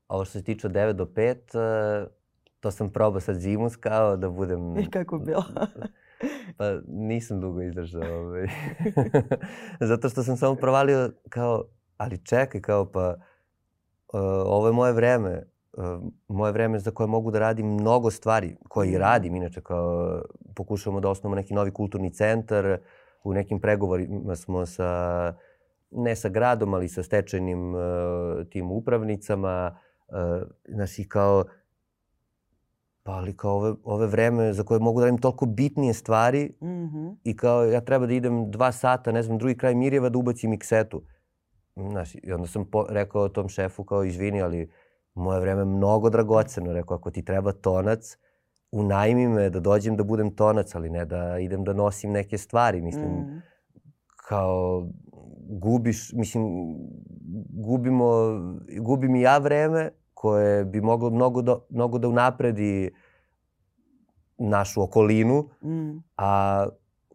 ovo 0.09 0.25
što 0.25 0.39
se 0.39 0.45
tiče 0.45 0.67
od 0.67 0.73
9 0.73 0.93
do 0.93 1.05
5, 1.05 2.09
to 2.61 2.71
sam 2.71 2.91
probao 2.91 3.21
sa 3.21 3.35
Zimus 3.35 3.77
kao 3.77 4.17
da 4.17 4.31
budem... 4.31 4.77
I 4.83 4.91
kako 4.91 5.19
bilo? 5.19 5.45
pa 6.59 6.65
nisam 6.89 7.41
dugo 7.41 7.63
izdržao. 7.63 8.19
Ovaj. 8.21 8.47
Zato 9.91 10.09
što 10.09 10.23
sam 10.23 10.37
samo 10.37 10.55
provalio 10.55 11.11
kao, 11.29 11.65
ali 11.97 12.25
čekaj, 12.25 12.61
kao 12.61 12.93
pa, 12.93 13.15
uh, 14.13 14.21
ovo 14.47 14.67
je 14.67 14.73
moje 14.73 14.93
vreme. 14.93 15.43
Uh, 15.73 15.85
moje 16.29 16.53
vreme 16.53 16.79
za 16.79 16.91
koje 16.91 17.07
mogu 17.07 17.31
da 17.31 17.39
radim 17.39 17.67
mnogo 17.67 18.11
stvari, 18.11 18.57
koje 18.69 18.91
mm. 18.91 19.01
radim. 19.01 19.37
Inače, 19.37 19.61
kao, 19.61 20.23
pokušavamo 20.55 21.01
da 21.01 21.11
osnovamo 21.11 21.37
neki 21.37 21.55
novi 21.55 21.71
kulturni 21.71 22.13
centar. 22.13 22.79
U 23.25 23.33
nekim 23.33 23.61
pregovorima 23.61 24.37
smo 24.37 24.67
sa, 24.67 25.35
ne 25.91 26.17
sa 26.17 26.29
gradom, 26.29 26.75
ali 26.75 26.89
sa 26.89 27.03
stečajnim 27.03 27.75
uh, 27.75 27.81
tim 28.51 28.71
upravnicama. 28.71 29.79
Uh, 30.09 30.49
znaš, 30.69 30.99
i 30.99 31.09
kao, 31.09 31.45
Pa 33.09 33.15
ali 33.15 33.37
kao 33.37 33.57
ove, 33.57 33.75
ove 33.85 34.07
vreme 34.07 34.53
za 34.53 34.63
koje 34.63 34.81
mogu 34.81 35.01
da 35.01 35.07
radim 35.07 35.21
toliko 35.21 35.47
bitnije 35.47 35.95
stvari 35.95 36.53
mm 36.61 36.67
-hmm. 36.67 37.17
i 37.25 37.37
kao 37.37 37.65
ja 37.65 37.81
treba 37.81 38.07
da 38.07 38.13
idem 38.13 38.51
dva 38.51 38.73
sata, 38.73 39.13
ne 39.13 39.23
znam, 39.23 39.39
drugi 39.39 39.57
kraj 39.57 39.75
Mirjeva 39.75 40.09
da 40.09 40.19
ubacim 40.19 40.53
iksetu. 40.53 41.03
Znaš, 41.77 42.15
i 42.15 42.33
onda 42.33 42.47
sam 42.47 42.65
po, 42.65 42.87
rekao 42.89 43.29
tom 43.29 43.49
šefu 43.49 43.85
kao 43.85 44.05
izvini, 44.05 44.43
ali 44.43 44.71
moje 45.15 45.41
vreme 45.41 45.61
je 45.61 45.65
mnogo 45.65 46.11
dragoceno. 46.11 46.73
Rekao, 46.73 46.97
ako 46.97 47.11
ti 47.11 47.25
treba 47.25 47.53
tonac, 47.53 48.17
unajmi 48.73 49.29
me 49.29 49.51
da 49.51 49.61
dođem 49.61 49.97
da 49.97 50.05
budem 50.05 50.37
tonac, 50.37 50.75
ali 50.75 50.91
ne 50.91 51.05
da 51.05 51.39
idem 51.39 51.65
da 51.65 51.73
nosim 51.73 52.13
neke 52.13 52.39
stvari. 52.39 52.81
Mislim, 52.81 53.11
mm. 53.11 53.43
kao 54.29 54.89
gubiš, 55.49 56.13
mislim, 56.13 56.45
gubimo, 57.51 58.13
gubim 58.81 59.17
i 59.17 59.21
ja 59.21 59.39
vreme, 59.39 59.91
koje 60.21 60.65
bi 60.65 60.81
moglo 60.81 61.11
mnogo 61.11 61.43
da, 61.43 61.59
mnogo 61.71 61.99
da 61.99 62.09
unapredi 62.09 62.91
našu 64.39 64.83
okolinu, 64.83 65.49
mm. 65.65 66.03
a 66.17 66.67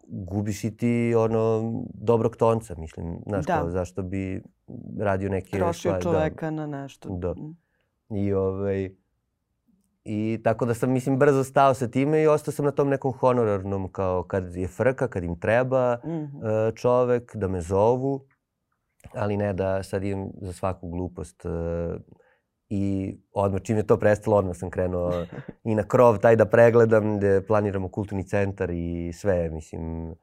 gubiš 0.07 0.63
i 0.63 0.77
ti 0.77 1.13
ono 1.17 1.73
dobrog 1.93 2.35
tonca, 2.35 2.75
mislim, 2.77 3.19
znaš 3.27 3.45
da. 3.45 3.53
kao, 3.53 3.69
zašto 3.69 4.03
bi 4.03 4.43
radio 4.99 5.29
neke 5.29 5.57
Trošio 5.57 5.91
stvari. 5.91 6.03
čoveka 6.03 6.45
da. 6.45 6.51
na 6.51 6.67
nešto. 6.67 7.09
Da. 7.09 7.33
Mm. 7.33 7.55
I 8.15 8.33
ovaj, 8.33 8.89
I 10.05 10.39
tako 10.43 10.65
da 10.65 10.73
sam, 10.73 10.91
mislim, 10.91 11.19
brzo 11.19 11.43
stao 11.43 11.73
sa 11.73 11.87
time 11.87 12.21
i 12.23 12.27
ostao 12.27 12.51
sam 12.51 12.65
na 12.65 12.71
tom 12.71 12.89
nekom 12.89 13.11
honorarnom, 13.11 13.91
kao 13.91 14.23
kad 14.23 14.55
je 14.55 14.67
frka, 14.67 15.07
kad 15.07 15.23
im 15.23 15.39
treba 15.39 15.97
mm 16.05 16.09
-hmm. 16.09 16.75
čovek, 16.75 17.35
da 17.35 17.47
me 17.47 17.61
zovu, 17.61 18.25
ali 19.13 19.37
ne 19.37 19.53
da 19.53 19.83
sad 19.83 20.03
idem 20.03 20.31
za 20.41 20.53
svaku 20.53 20.89
glupost 20.89 21.45
I 22.75 23.15
odmah 23.33 23.61
čim 23.61 23.77
je 23.77 23.87
to 23.87 23.97
prestalo, 23.97 24.37
odmah 24.37 24.55
sam 24.57 24.69
krenuo 24.69 25.25
i 25.63 25.75
na 25.75 25.83
krov 25.87 26.17
taj 26.17 26.35
da 26.35 26.45
pregledam 26.45 27.17
gde 27.17 27.41
planiramo 27.47 27.89
kulturni 27.89 28.27
centar 28.27 28.69
i 28.71 29.13
sve, 29.13 29.49
mislim, 29.49 30.15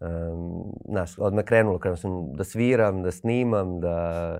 um, 0.00 0.72
znaš, 0.88 1.18
odmah 1.18 1.44
krenulo, 1.44 1.78
krenuo 1.78 1.96
sam 1.96 2.32
da 2.32 2.44
sviram, 2.44 3.02
da 3.02 3.10
snimam, 3.10 3.80
da 3.80 4.38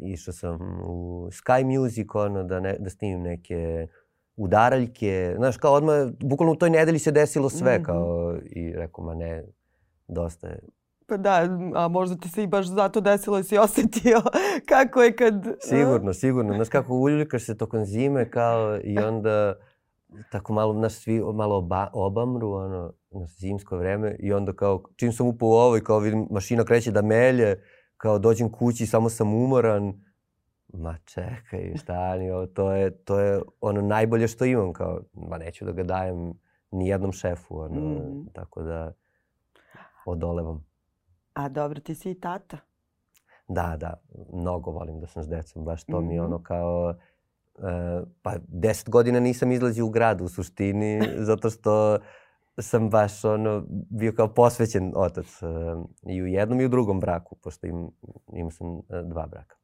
išao 0.00 0.34
sam 0.34 0.58
u 0.84 1.28
Sky 1.30 1.64
Music, 1.64 2.14
ono, 2.14 2.42
da, 2.42 2.60
ne, 2.60 2.76
da 2.78 2.90
snimim 2.90 3.22
neke 3.22 3.86
udaraljke, 4.36 5.34
znaš, 5.36 5.56
kao 5.56 5.72
odmah, 5.72 6.08
bukvalno 6.20 6.52
u 6.52 6.56
toj 6.56 6.70
nedelji 6.70 6.98
se 6.98 7.10
desilo 7.10 7.50
sve, 7.50 7.78
mm 7.78 7.82
-hmm. 7.82 7.86
kao, 7.86 8.38
i 8.44 8.72
rekao, 8.72 9.04
ma 9.04 9.14
ne, 9.14 9.44
dosta 10.08 10.48
je 10.48 10.60
Pa 11.10 11.16
da, 11.16 11.48
a 11.74 11.88
možda 11.88 12.16
ti 12.16 12.28
se 12.28 12.42
i 12.42 12.46
baš 12.46 12.66
zato 12.66 13.00
desilo 13.00 13.38
i 13.38 13.44
si 13.44 13.58
osetio 13.58 14.22
kako 14.70 15.02
je 15.02 15.16
kad... 15.16 15.46
Sigurno, 15.60 16.12
sigurno. 16.12 16.54
Znaš 16.54 16.68
kako 16.68 16.94
uljulikaš 16.94 17.44
se 17.44 17.56
tokom 17.56 17.84
zime 17.84 18.30
kao 18.30 18.78
i 18.84 18.98
onda 18.98 19.54
tako 20.30 20.52
malo, 20.52 20.74
znaš, 20.74 20.92
svi 20.92 21.20
malo 21.34 21.56
oba, 21.56 21.90
obamru, 21.92 22.52
ono, 22.52 22.92
na 23.10 23.26
zimsko 23.26 23.76
vreme 23.76 24.16
i 24.18 24.32
onda 24.32 24.52
kao, 24.52 24.82
čim 24.96 25.12
sam 25.12 25.26
upao 25.26 25.48
u 25.48 25.52
ovo 25.52 25.76
i 25.76 25.80
kao 25.80 25.98
vidim 25.98 26.26
mašina 26.30 26.64
kreće 26.64 26.90
da 26.90 27.02
melje, 27.02 27.62
kao 27.96 28.18
dođem 28.18 28.52
kući, 28.52 28.86
samo 28.86 29.08
sam 29.08 29.34
umoran, 29.34 30.04
ma 30.72 30.96
čekaj, 31.04 31.76
šta 31.76 32.16
ni 32.16 32.30
ovo, 32.30 32.46
to 32.46 32.72
je, 32.72 33.04
to 33.04 33.20
je 33.20 33.40
ono 33.60 33.82
najbolje 33.82 34.28
što 34.28 34.44
imam, 34.44 34.72
kao, 34.72 35.00
ma 35.12 35.38
neću 35.38 35.64
da 35.64 35.72
ga 35.72 35.82
dajem 35.82 36.32
ni 36.70 36.88
jednom 36.88 37.12
šefu, 37.12 37.58
ono, 37.58 37.80
mm. 37.80 38.26
tako 38.32 38.62
da 38.62 38.92
odolevam. 40.06 40.69
A 41.32 41.48
dobro, 41.48 41.80
ti 41.80 41.94
si 41.94 42.10
i 42.10 42.20
tata. 42.20 42.58
Da, 43.48 43.76
da. 43.76 43.94
Mnogo 44.32 44.70
volim 44.70 45.00
da 45.00 45.06
sam 45.06 45.22
s 45.22 45.28
decom. 45.28 45.64
Baš 45.64 45.84
to 45.84 46.00
mm 46.00 46.04
-hmm. 46.04 46.08
mi 46.08 46.14
je 46.14 46.22
ono 46.22 46.36
mhm. 46.36 46.44
kao... 46.44 46.94
Uh, 47.54 48.08
pa 48.22 48.34
deset 48.48 48.90
godina 48.90 49.20
nisam 49.20 49.52
izlazio 49.52 49.86
u 49.86 49.90
grad 49.90 50.20
u 50.20 50.28
suštini, 50.28 51.00
zato 51.28 51.50
što 51.50 51.98
sam 52.58 52.90
baš 52.90 53.24
ono, 53.24 53.64
bio 53.68 54.12
kao 54.12 54.34
posvećen 54.34 54.92
otac 54.96 55.42
uh, 55.42 55.48
i 56.02 56.22
u 56.22 56.26
jednom 56.26 56.60
i 56.60 56.64
u 56.64 56.68
drugom 56.68 57.00
braku, 57.00 57.36
pošto 57.36 57.66
im, 57.66 57.90
imao 58.32 58.50
sam 58.50 58.66
uh, 58.66 58.82
dva 59.04 59.26
braka. 59.26 59.56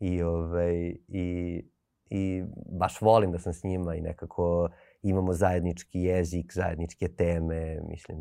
I, 0.00 0.22
ovaj, 0.22 0.96
i, 1.08 1.62
I 2.10 2.44
baš 2.72 3.00
volim 3.00 3.32
da 3.32 3.38
sam 3.38 3.52
s 3.52 3.64
njima 3.64 3.94
i 3.94 4.00
nekako 4.00 4.68
imamo 5.02 5.32
zajednički 5.32 6.00
jezik, 6.00 6.52
zajedničke 6.54 7.08
teme, 7.08 7.80
mislim, 7.88 8.18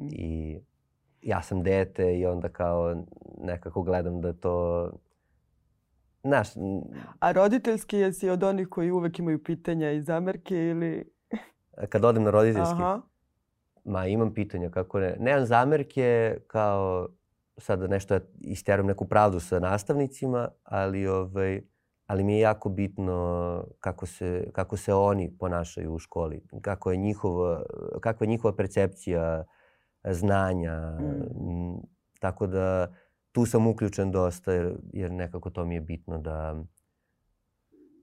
mm. 0.00 0.08
i 0.10 0.60
ja 1.22 1.42
sam 1.42 1.62
dete 1.62 2.18
i 2.18 2.26
onda 2.26 2.48
kao 2.48 2.96
nekako 3.40 3.82
gledam 3.82 4.20
da 4.20 4.32
to 4.32 4.88
Znaš... 6.22 6.48
A 7.20 7.32
roditeljski 7.32 7.96
jesi 7.96 8.30
od 8.30 8.42
onih 8.42 8.68
koji 8.68 8.90
uvek 8.90 9.18
imaju 9.18 9.44
pitanja 9.44 9.90
i 9.90 10.02
zamerke 10.02 10.56
ili... 10.56 11.10
Kad 11.88 12.04
odem 12.04 12.22
na 12.22 12.30
roditeljski? 12.30 12.74
Aha. 12.74 13.00
Ma 13.84 14.06
imam 14.06 14.34
pitanja, 14.34 14.70
kako 14.70 15.00
ne. 15.00 15.16
Nemam 15.20 15.46
zamerke 15.46 16.38
kao 16.46 17.08
sada 17.56 17.86
nešto 17.86 18.14
ja 18.14 18.20
isteram 18.40 18.86
neku 18.86 19.08
pravdu 19.08 19.40
sa 19.40 19.58
nastavnicima, 19.58 20.48
ali, 20.64 21.06
ovaj, 21.06 21.62
ali 22.06 22.24
mi 22.24 22.32
je 22.34 22.40
jako 22.40 22.68
bitno 22.68 23.64
kako 23.80 24.06
se, 24.06 24.50
kako 24.52 24.76
se 24.76 24.94
oni 24.94 25.30
ponašaju 25.38 25.94
u 25.94 25.98
školi. 25.98 26.42
Kako 26.62 26.90
je 26.90 26.96
njihova, 26.96 27.62
kakva 28.00 28.24
je 28.24 28.28
njihova 28.28 28.56
percepcija 28.56 29.40
uh, 29.40 29.57
znanja. 30.14 30.98
Mm. 31.00 31.80
Tako 32.20 32.46
da 32.46 32.94
tu 33.32 33.46
sam 33.46 33.66
uključen 33.66 34.10
dosta 34.10 34.52
jer, 34.52 34.76
jer 34.92 35.12
nekako 35.12 35.50
to 35.50 35.64
mi 35.64 35.74
je 35.74 35.80
bitno 35.80 36.18
da... 36.18 36.64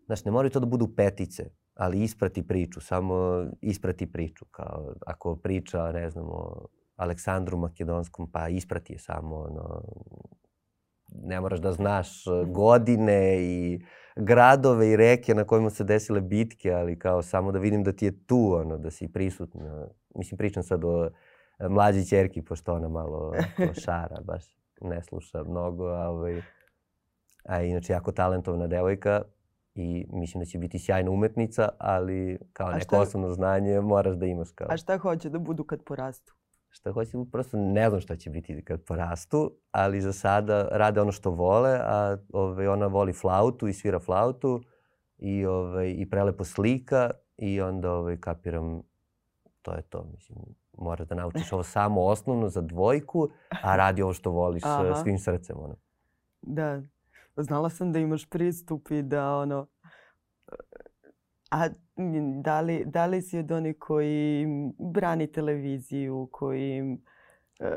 Znaš, 0.06 0.26
ne 0.26 0.32
moraju 0.32 0.52
to 0.52 0.60
da 0.60 0.66
budu 0.66 0.96
petice, 0.96 1.50
ali 1.74 2.04
isprati 2.04 2.48
priču, 2.48 2.82
samo 2.82 3.46
isprati 3.62 4.12
priču. 4.12 4.46
Kao 4.52 4.94
ako 5.06 5.36
priča, 5.36 5.92
ne 5.92 6.10
znam, 6.10 6.26
o 6.30 6.68
Aleksandru 6.96 7.58
Makedonskom, 7.58 8.32
pa 8.32 8.50
isprati 8.50 8.94
je 8.94 9.00
samo 9.00 9.36
ono, 9.36 9.84
ne 11.24 11.42
moraš 11.42 11.60
da 11.60 11.72
znaš 11.72 12.24
godine 12.48 13.38
i 13.40 13.80
gradove 14.16 14.92
i 14.92 14.96
reke 14.96 15.36
na 15.36 15.44
kojima 15.44 15.70
se 15.70 15.84
desile 15.84 16.22
bitke, 16.22 16.72
ali 16.72 17.00
kao 17.00 17.22
samo 17.22 17.52
da 17.52 17.60
vidim 17.60 17.84
da 17.84 17.92
ti 17.92 18.06
je 18.06 18.26
tu, 18.26 18.54
ono, 18.54 18.78
da 18.78 18.92
si 18.92 19.08
prisutna. 19.08 19.88
Mislim, 20.16 20.38
pričam 20.38 20.64
sad 20.64 20.84
o 20.84 21.10
mlađi 21.60 22.10
čerki, 22.10 22.42
pošto 22.42 22.74
ona 22.74 22.88
malo 22.88 23.34
šara, 23.86 24.22
baš 24.24 24.44
ne 24.82 25.04
sluša 25.04 25.44
mnogo, 25.44 25.88
a, 25.88 26.10
ovaj, 26.10 26.42
a 27.44 27.62
inače 27.62 27.94
jako 27.94 28.12
talentovna 28.12 28.68
devojka 28.68 29.22
i 29.76 30.06
mislim 30.10 30.42
da 30.42 30.46
će 30.46 30.58
biti 30.58 30.80
sjajna 30.80 31.12
umetnica, 31.12 31.70
ali 31.78 32.40
kao 32.54 32.70
neko 32.70 32.84
šta... 32.84 33.02
osnovno 33.02 33.30
znanje 33.30 33.82
moraš 33.82 34.16
da 34.16 34.26
imaš. 34.26 34.52
Kao. 34.52 34.68
A 34.70 34.78
šta 34.78 34.98
hoće 34.98 35.30
da 35.30 35.40
budu 35.40 35.64
kad 35.64 35.84
porastu? 35.84 36.36
Šta 36.70 36.92
hoće, 36.92 37.12
prosto 37.32 37.58
ne 37.58 37.90
znam 37.90 38.02
šta 38.02 38.16
će 38.16 38.30
biti 38.30 38.66
kad 38.66 38.84
porastu, 38.84 39.58
ali 39.72 40.02
za 40.02 40.14
sada 40.14 40.68
rade 40.72 41.02
ono 41.02 41.12
što 41.12 41.32
vole, 41.32 41.80
a 41.82 42.18
ovaj, 42.34 42.68
ona 42.68 42.88
voli 42.88 43.14
flautu 43.14 43.68
i 43.68 43.74
svira 43.74 44.00
flautu 44.00 44.62
i, 45.18 45.46
ovaj, 45.46 45.96
i 45.98 46.10
prelepo 46.10 46.44
slika 46.44 47.12
i 47.38 47.62
onda 47.62 47.92
ovaj, 47.92 48.18
kapiram 48.18 48.82
to 49.62 49.74
je 49.74 49.82
to. 49.82 50.08
Mislim, 50.14 50.38
moraš 50.78 51.08
da 51.08 51.16
naučiš 51.16 51.52
ovo 51.52 51.64
samo 51.64 52.02
osnovno 52.02 52.50
za 52.50 52.62
dvojku, 52.62 53.30
a 53.64 53.76
radi 53.76 54.02
ovo 54.02 54.14
što 54.14 54.32
voliš 54.32 54.64
Aha. 54.66 54.96
svim 54.96 55.20
srcem. 55.20 55.56
Ono. 55.60 55.76
Da. 56.42 56.82
Znala 57.38 57.70
sam 57.70 57.92
da 57.92 58.00
imaš 58.00 58.30
pristup 58.30 58.92
i 58.92 59.02
da 59.02 59.36
ono... 59.36 59.68
A 61.52 61.68
da 62.44 62.62
li, 62.62 62.84
da 62.86 63.06
li 63.06 63.22
si 63.22 63.40
od 63.40 63.52
onih 63.52 63.76
koji 63.80 64.48
brani 64.80 65.32
televiziju, 65.32 66.30
koji 66.32 66.98
e, 67.60 67.68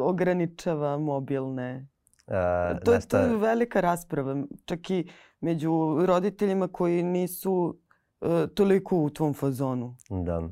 ograničava 0.00 0.98
mobilne? 0.98 1.86
A, 2.26 2.74
to, 2.84 2.98
to 3.08 3.18
je 3.18 3.36
velika 3.36 3.80
rasprava. 3.80 4.44
Čak 4.64 4.90
i 4.90 5.10
među 5.40 5.96
roditeljima 6.06 6.68
koji 6.68 7.02
nisu 7.02 7.78
e, 8.20 8.46
toliko 8.54 8.96
u 8.96 9.10
tvom 9.10 9.34
fazonu. 9.34 9.96
Da. 10.10 10.48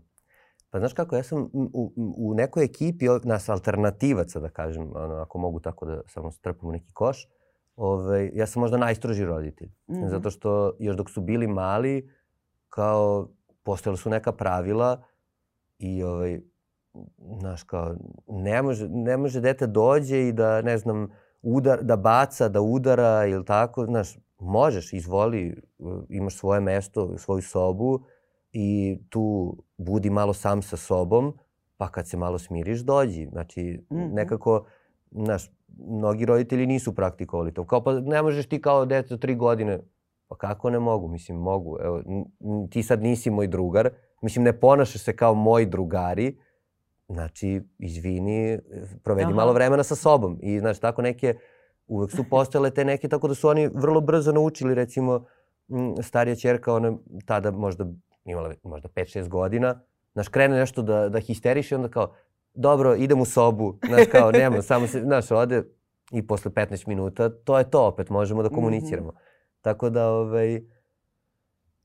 Pa 0.73 0.79
znaš 0.79 0.93
kako, 0.93 1.17
ja 1.17 1.23
sam 1.23 1.51
u, 1.53 1.93
u 2.17 2.35
nekoj 2.35 2.65
ekipi 2.65 3.07
nas 3.25 3.49
alternativaca, 3.49 4.41
da 4.41 4.49
kažem, 4.49 4.91
ono, 4.95 5.15
ako 5.15 5.39
mogu 5.39 5.61
tako 5.61 5.87
da 5.87 6.01
samo 6.07 6.31
strpam 6.31 6.69
u 6.69 6.73
neki 6.73 6.93
koš, 6.93 7.29
ovaj, 7.77 8.31
ja 8.35 8.47
sam 8.47 8.61
možda 8.61 8.77
najstroži 8.77 9.25
roditelj. 9.25 9.69
Mm 9.69 9.95
-hmm. 9.95 10.09
Zato 10.09 10.31
što 10.31 10.77
još 10.79 10.97
dok 10.97 11.11
su 11.11 11.21
bili 11.21 11.47
mali, 11.47 12.11
kao 12.69 13.29
postojala 13.63 13.97
su 13.97 14.11
neka 14.11 14.33
pravila 14.33 15.03
i 15.79 16.03
ovaj, 16.03 16.41
znaš, 17.39 17.63
kao, 17.63 17.97
ne 18.29 18.63
može, 18.63 18.89
ne 18.89 19.17
može 19.17 19.41
dete 19.41 19.67
dođe 19.67 20.29
i 20.29 20.33
da, 20.33 20.63
ne 20.63 20.79
znam, 20.79 21.09
udar, 21.43 21.83
da 21.83 21.97
baca, 21.97 22.49
da 22.49 22.61
udara 22.61 23.27
ili 23.27 23.45
tako, 23.45 23.85
znaš, 23.85 24.19
možeš, 24.39 24.93
izvoli, 24.93 25.63
imaš 26.09 26.37
svoje 26.37 26.61
mesto, 26.61 27.19
svoju 27.19 27.43
sobu 27.43 28.05
i 28.53 28.99
tu 29.09 29.57
budi 29.77 30.11
malo 30.11 30.33
sam 30.33 30.63
sa 30.63 30.77
sobom, 30.77 31.35
pa 31.77 31.89
kad 31.89 32.09
se 32.09 32.17
malo 32.17 32.39
smiriš, 32.39 32.81
dođi. 32.81 33.29
Znači, 33.33 33.85
mm 33.91 33.97
-hmm. 33.97 34.13
nekako, 34.13 34.67
znaš, 35.11 35.51
mnogi 35.79 36.25
roditelji 36.25 36.67
nisu 36.67 36.95
praktikovali 36.95 37.55
to. 37.55 37.67
Kao, 37.67 37.85
pa 37.85 38.01
ne 38.01 38.23
možeš 38.23 38.47
ti 38.47 38.63
kao 38.63 38.87
dete 38.87 39.19
tri 39.19 39.35
godine, 39.35 39.81
Pa 40.33 40.37
kako 40.37 40.71
ne 40.71 40.79
mogu? 40.79 41.09
Mislim, 41.09 41.39
mogu. 41.39 41.79
Evo, 41.81 42.03
ti 42.71 42.83
sad 42.83 43.03
nisi 43.03 43.31
moj 43.31 43.47
drugar. 43.47 43.91
Mislim, 44.23 44.45
ne 44.45 44.61
ponašaš 44.61 45.03
se 45.03 45.17
kao 45.17 45.35
moji 45.35 45.67
drugari. 45.67 46.39
Znači, 47.09 47.63
izvini, 47.79 48.59
provedi 49.05 49.25
Aha. 49.25 49.35
malo 49.35 49.53
vremena 49.53 49.83
sa 49.83 49.95
sobom. 49.95 50.39
I, 50.43 50.59
znaš, 50.59 50.79
tako 50.79 51.03
neke, 51.03 51.35
uvek 51.87 52.11
su 52.11 52.25
postojale 52.31 52.71
te 52.71 52.85
neke, 52.85 53.09
tako 53.09 53.29
da 53.29 53.35
su 53.35 53.49
oni 53.49 53.69
vrlo 53.75 54.01
brzo 54.01 54.33
naučili, 54.33 54.75
recimo, 54.75 55.25
starija 56.03 56.37
čerka, 56.37 56.75
ona 56.75 56.97
tada 57.27 57.51
možda 57.51 57.87
imala 58.25 58.55
možda 58.63 58.89
5-6 58.89 59.29
godina, 59.29 59.81
znaš, 60.13 60.29
krene 60.29 60.57
nešto 60.57 60.83
da, 60.83 61.09
da 61.09 61.21
histeriše, 61.21 61.77
onda 61.77 61.89
kao, 61.89 62.15
dobro, 62.55 62.95
idem 62.95 63.21
u 63.21 63.25
sobu, 63.25 63.79
znaš, 63.89 64.07
kao, 64.13 64.33
nema, 64.33 64.63
samo 64.73 64.87
se, 64.87 65.01
znaš, 65.01 65.31
ode 65.31 65.63
i 66.13 66.27
posle 66.27 66.51
15 66.51 66.89
minuta, 66.89 67.29
to 67.29 67.59
je 67.59 67.71
to 67.71 67.87
opet, 67.87 68.11
možemo 68.11 68.43
da 68.43 68.49
mhm. 68.49 68.55
komuniciramo. 68.55 69.09
Mm 69.09 69.15
-hmm. 69.15 69.61
Tako 69.61 69.91
da, 69.91 70.09
ovaj, 70.09 70.63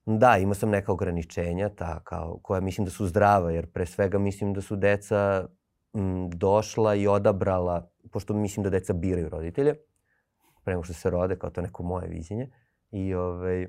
da, 0.05 0.37
imao 0.37 0.53
sam 0.53 0.69
neka 0.69 0.91
ograničenja 0.91 1.69
ta, 1.69 1.99
kao, 2.03 2.39
koja 2.41 2.61
mislim 2.61 2.85
da 2.85 2.91
su 2.91 3.07
zdrava, 3.07 3.51
jer 3.51 3.71
pre 3.71 3.85
svega 3.85 4.19
mislim 4.19 4.53
da 4.53 4.61
su 4.61 4.75
deca 4.75 5.47
m, 5.93 6.29
došla 6.29 6.95
i 6.95 7.07
odabrala, 7.07 7.89
pošto 8.11 8.33
mislim 8.33 8.63
da 8.63 8.69
deca 8.69 8.93
biraju 8.93 9.29
roditelje, 9.29 9.75
pre 10.63 10.73
nego 10.73 10.83
što 10.83 10.93
se 10.93 11.09
rode, 11.09 11.39
kao 11.39 11.49
to 11.49 11.61
neko 11.61 11.83
moje 11.83 12.07
viđenje, 12.07 12.51
i 12.91 13.13
ovaj, 13.13 13.67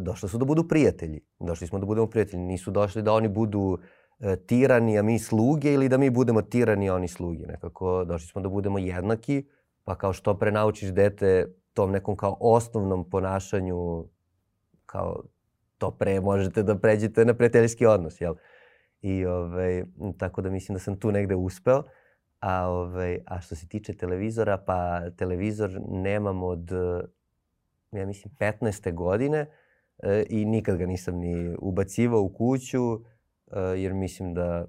došli 0.00 0.28
su 0.28 0.38
da 0.38 0.44
budu 0.44 0.68
prijatelji. 0.68 1.20
Došli 1.40 1.66
smo 1.66 1.78
da 1.78 1.86
budemo 1.86 2.06
prijatelji. 2.06 2.42
Nisu 2.42 2.70
došli 2.70 3.02
da 3.02 3.12
oni 3.12 3.28
budu 3.28 3.78
e, 4.20 4.36
tirani, 4.36 4.98
a 4.98 5.02
mi 5.02 5.18
sluge, 5.18 5.72
ili 5.72 5.88
da 5.88 5.98
mi 5.98 6.10
budemo 6.10 6.42
tirani, 6.42 6.90
a 6.90 6.94
oni 6.94 7.08
sluge. 7.08 7.46
Nekako 7.46 8.04
došli 8.04 8.28
smo 8.28 8.40
da 8.40 8.48
budemo 8.48 8.78
jednaki, 8.78 9.46
pa 9.84 9.94
kao 9.94 10.12
što 10.12 10.38
pre 10.38 10.52
naučiš 10.52 10.88
dete 10.88 11.54
tom 11.74 11.90
nekom 11.90 12.16
kao 12.16 12.36
osnovnom 12.40 13.10
ponašanju 13.10 14.04
kao 14.86 15.22
to 15.78 15.90
pre 15.90 16.20
možete 16.20 16.62
da 16.62 16.78
pređete 16.78 17.24
na 17.24 17.34
prijateljski 17.34 17.86
odnos, 17.86 18.20
jel? 18.20 18.34
I 19.00 19.26
ovaj, 19.26 19.84
tako 20.18 20.42
da 20.42 20.50
mislim 20.50 20.74
da 20.74 20.78
sam 20.78 20.98
tu 20.98 21.12
negde 21.12 21.34
uspeo. 21.34 21.82
A, 22.40 22.68
ovaj, 22.68 23.18
a 23.26 23.40
što 23.40 23.54
se 23.54 23.68
tiče 23.68 23.96
televizora, 23.96 24.58
pa 24.58 25.10
televizor 25.10 25.80
nemam 25.88 26.42
od, 26.42 26.70
ja 27.92 28.06
mislim, 28.06 28.34
15. 28.38 28.94
godine 28.94 29.46
e, 30.02 30.24
i 30.28 30.44
nikad 30.44 30.76
ga 30.76 30.86
nisam 30.86 31.14
ni 31.14 31.56
ubacivao 31.58 32.22
u 32.22 32.28
kuću, 32.28 32.94
e, 32.94 33.00
jer 33.60 33.94
mislim 33.94 34.34
da 34.34 34.66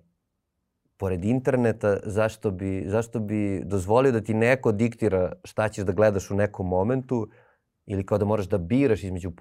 pored 0.97 1.25
interneta, 1.25 1.97
zašto 2.03 2.51
bi, 2.51 2.85
zašto 2.87 3.19
bi 3.19 3.61
dozvolio 3.65 4.11
da 4.11 4.21
ti 4.21 4.33
neko 4.33 4.71
diktira 4.71 5.31
šta 5.43 5.69
ćeš 5.69 5.85
da 5.85 5.91
gledaš 5.91 6.31
u 6.31 6.35
nekom 6.35 6.67
momentu 6.67 7.27
ili 7.85 8.05
kao 8.05 8.17
da 8.17 8.25
moraš 8.25 8.47
da 8.47 8.57
biraš 8.57 9.03
između, 9.03 9.31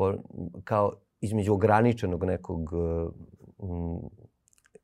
kao 0.65 0.93
između 1.21 1.53
ograničenog 1.55 2.25
nekog, 2.25 2.73
um, 3.59 4.11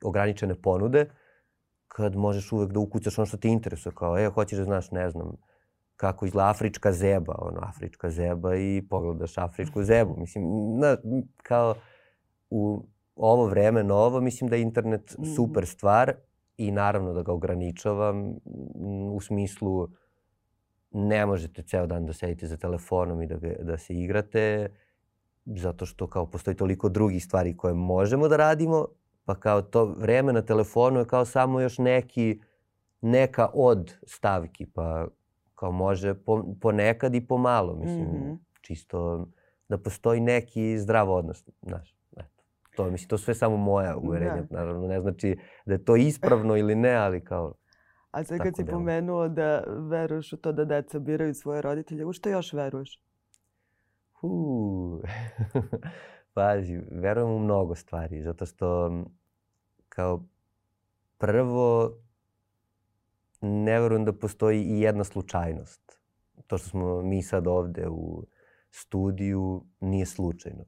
ograničene 0.04 0.54
ponude, 0.54 1.10
kad 1.88 2.16
možeš 2.16 2.52
uvek 2.52 2.72
da 2.72 2.80
ukucaš 2.80 3.18
ono 3.18 3.26
što 3.26 3.36
te 3.36 3.48
interesuje, 3.48 3.92
kao, 3.94 4.18
e, 4.18 4.26
hoćeš 4.26 4.58
da 4.58 4.64
znaš, 4.64 4.90
ne 4.90 5.10
znam, 5.10 5.36
kako 5.98 6.26
izgleda 6.26 6.48
afrička 6.48 6.92
zeba, 6.92 7.34
ono, 7.38 7.60
afrička 7.62 8.10
zeba 8.10 8.56
i 8.56 8.82
pogledaš 8.90 9.38
afričku 9.38 9.82
zebu. 9.82 10.14
Mislim, 10.16 10.44
na, 10.78 10.96
kao 11.42 11.74
u 12.50 12.84
ovo 13.16 13.46
vreme 13.46 13.84
novo, 13.84 14.20
mislim 14.20 14.50
da 14.50 14.56
je 14.56 14.62
internet 14.62 15.16
mm. 15.18 15.24
super 15.36 15.66
stvar 15.66 16.12
i 16.56 16.70
naravno 16.70 17.12
da 17.12 17.22
ga 17.22 17.32
ograničavam 17.32 18.34
u 19.12 19.20
smislu 19.20 19.88
ne 20.90 21.26
možete 21.26 21.62
ceo 21.62 21.86
dan 21.86 22.06
da 22.06 22.12
sedite 22.12 22.46
za 22.46 22.56
telefonom 22.56 23.22
i 23.22 23.26
da, 23.26 23.36
ga, 23.36 23.54
da 23.60 23.78
se 23.78 23.94
igrate 23.94 24.68
zato 25.46 25.86
što 25.86 26.06
kao 26.06 26.26
postoji 26.26 26.56
toliko 26.56 26.88
drugih 26.88 27.24
stvari 27.24 27.56
koje 27.56 27.74
možemo 27.74 28.28
da 28.28 28.36
radimo 28.36 28.86
pa 29.24 29.34
kao 29.34 29.62
to 29.62 29.84
vreme 29.84 30.32
na 30.32 30.42
telefonu 30.42 31.00
je 31.00 31.06
kao 31.06 31.24
samo 31.24 31.60
još 31.60 31.78
neki 31.78 32.40
neka 33.00 33.48
od 33.54 33.94
stavki 34.06 34.66
pa 34.66 35.06
kao 35.58 35.72
može 35.72 36.14
po, 36.14 36.44
ponekad 36.60 37.14
i 37.14 37.26
pomalo 37.26 37.76
mislim 37.76 38.04
mm 38.04 38.12
-hmm. 38.12 38.38
čisto 38.60 39.28
da 39.68 39.78
postoji 39.78 40.20
neki 40.20 40.78
zdrav 40.78 41.10
odnos 41.10 41.44
znaš 41.62 41.98
to. 42.78 42.90
Mislim, 42.90 43.08
to 43.08 43.18
sve 43.18 43.34
samo 43.34 43.56
moja 43.56 43.96
uverenja. 43.96 44.42
Da. 44.50 44.58
Naravno, 44.58 44.88
ne 44.88 45.00
znači 45.00 45.38
da 45.66 45.72
je 45.72 45.84
to 45.84 45.96
ispravno 45.96 46.56
ili 46.56 46.74
ne, 46.74 46.94
ali 46.94 47.24
kao... 47.24 47.54
A 48.10 48.24
sad 48.24 48.38
kad 48.38 48.56
si 48.56 48.64
delo. 48.64 48.78
pomenuo 48.78 49.28
da 49.28 49.64
veruješ 49.90 50.32
u 50.32 50.36
to 50.36 50.52
da 50.52 50.64
deca 50.64 50.98
biraju 50.98 51.34
svoje 51.34 51.62
roditelje, 51.62 52.04
u 52.04 52.12
što 52.12 52.28
još 52.28 52.52
veruješ? 52.52 53.02
Huu. 54.12 55.02
Pazi, 56.34 56.80
verujem 56.90 57.30
u 57.30 57.38
mnogo 57.38 57.74
stvari, 57.74 58.22
zato 58.22 58.46
što 58.46 58.90
kao 59.88 60.22
prvo 61.18 61.92
ne 63.40 63.80
verujem 63.80 64.04
da 64.04 64.12
postoji 64.12 64.62
i 64.62 64.80
jedna 64.80 65.04
slučajnost. 65.04 65.98
To 66.46 66.58
što 66.58 66.68
smo 66.68 67.02
mi 67.02 67.22
sad 67.22 67.46
ovde 67.46 67.88
u 67.88 68.24
studiju 68.70 69.64
nije 69.80 70.06
slučajno 70.06 70.64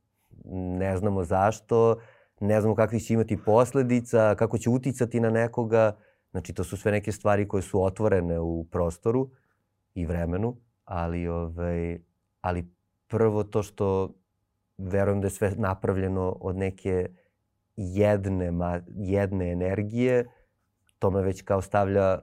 ne 0.78 0.96
znamo 0.96 1.24
zašto, 1.24 1.96
ne 2.40 2.60
znamo 2.60 2.74
kakvi 2.74 3.00
će 3.00 3.14
imati 3.14 3.38
posledica, 3.44 4.34
kako 4.34 4.58
će 4.58 4.70
uticati 4.70 5.20
na 5.20 5.30
nekoga. 5.30 5.96
Znači, 6.30 6.54
to 6.54 6.64
su 6.64 6.76
sve 6.76 6.92
neke 6.92 7.12
stvari 7.12 7.48
koje 7.48 7.62
su 7.62 7.82
otvorene 7.82 8.40
u 8.40 8.64
prostoru 8.64 9.30
i 9.94 10.06
vremenu, 10.06 10.56
ali, 10.84 11.28
ovaj, 11.28 11.98
ali 12.40 12.70
prvo 13.08 13.44
to 13.44 13.62
što 13.62 14.14
verujem 14.78 15.20
da 15.20 15.26
je 15.26 15.30
sve 15.30 15.52
napravljeno 15.56 16.36
od 16.40 16.56
neke 16.56 17.08
jedne, 17.76 18.52
jedne 18.96 19.52
energije 19.52 20.26
to 20.98 21.10
me 21.10 21.22
već 21.22 21.42
kao 21.42 21.62
stavlja 21.62 22.18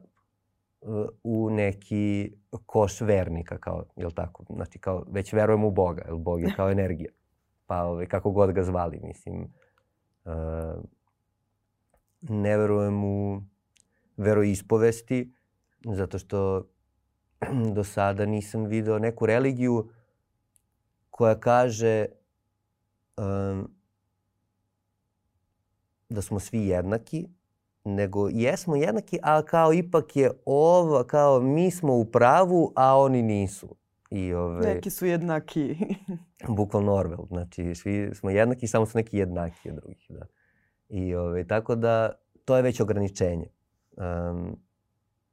u 1.23 1.49
neki 1.49 2.31
koš 2.65 3.01
vernika, 3.01 3.57
kao, 3.57 3.83
jel 3.95 4.11
tako? 4.11 4.45
Znači, 4.49 4.79
kao, 4.79 5.05
već 5.11 5.33
verujem 5.33 5.63
u 5.63 5.71
Boga, 5.71 6.03
jel 6.05 6.17
Bog 6.17 6.41
je 6.41 6.53
kao 6.55 6.71
energija. 6.77 7.11
Pa, 7.65 7.83
ovaj, 7.83 8.05
kako 8.05 8.31
god 8.31 8.51
ga 8.51 8.63
zvali, 8.63 8.99
mislim. 9.03 9.53
Uh, 10.25 10.31
ne 12.21 12.57
verujem 12.57 13.03
u 13.03 13.41
veroispovesti, 14.17 15.33
zato 15.85 16.19
što 16.19 16.67
do 17.75 17.83
sada 17.83 18.25
nisam 18.25 18.65
video 18.65 18.99
neku 18.99 19.25
religiju 19.25 19.89
koja 21.09 21.39
kaže 21.39 22.05
um, 23.17 23.71
da 26.09 26.21
smo 26.21 26.39
svi 26.39 26.67
jednaki, 26.67 27.27
nego 27.87 28.29
jesmo 28.29 28.75
jednaki, 28.75 29.19
ali 29.23 29.45
kao 29.45 29.73
ipak 29.73 30.15
je 30.15 30.31
ovo, 30.45 31.03
kao 31.03 31.41
mi 31.41 31.71
smo 31.71 31.93
u 31.93 32.05
pravu, 32.05 32.73
a 32.75 32.97
oni 32.97 33.21
nisu. 33.21 33.75
I 34.09 34.33
ove, 34.33 34.73
neki 34.73 34.89
su 34.89 35.05
jednaki. 35.05 35.75
bukvalno 36.57 36.91
Orwell, 36.91 37.27
znači 37.27 37.75
svi 37.75 38.15
smo 38.15 38.29
jednaki, 38.29 38.67
samo 38.67 38.85
su 38.85 38.97
neki 38.97 39.17
jednaki 39.17 39.69
od 39.69 39.75
drugih. 39.75 40.05
Da. 40.09 40.25
I 40.89 41.15
ove, 41.15 41.47
tako 41.47 41.75
da 41.75 42.11
to 42.45 42.55
je 42.55 42.61
već 42.61 42.79
ograničenje. 42.79 43.47
Um, 43.97 44.59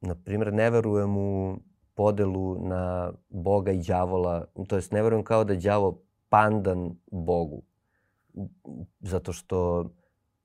naprimjer, 0.01 0.53
ne 0.53 0.71
verujem 0.71 1.17
u 1.17 1.57
podelu 1.95 2.69
na 2.69 3.13
Boga 3.29 3.73
i 3.73 3.83
đavola, 3.83 4.47
to 4.69 4.77
jest 4.77 4.93
ne 4.93 5.03
verujem 5.03 5.25
kao 5.25 5.45
da 5.45 5.53
je 5.53 5.61
đavo 5.61 6.03
pandan 6.29 6.97
Bogu, 7.11 7.63
zato 9.01 9.33
što 9.33 9.91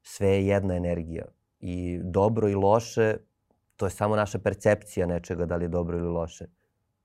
sve 0.02 0.28
je 0.28 0.48
jedna 0.48 0.76
energija 0.76 1.26
i 1.60 2.00
dobro 2.04 2.50
i 2.50 2.56
loše, 2.56 3.18
to 3.76 3.86
je 3.86 3.90
samo 3.90 4.16
naša 4.16 4.40
percepcija 4.40 5.06
nečega 5.06 5.46
da 5.46 5.56
li 5.56 5.66
je 5.66 5.70
dobro 5.70 5.98
ili 5.98 6.08
loše. 6.08 6.46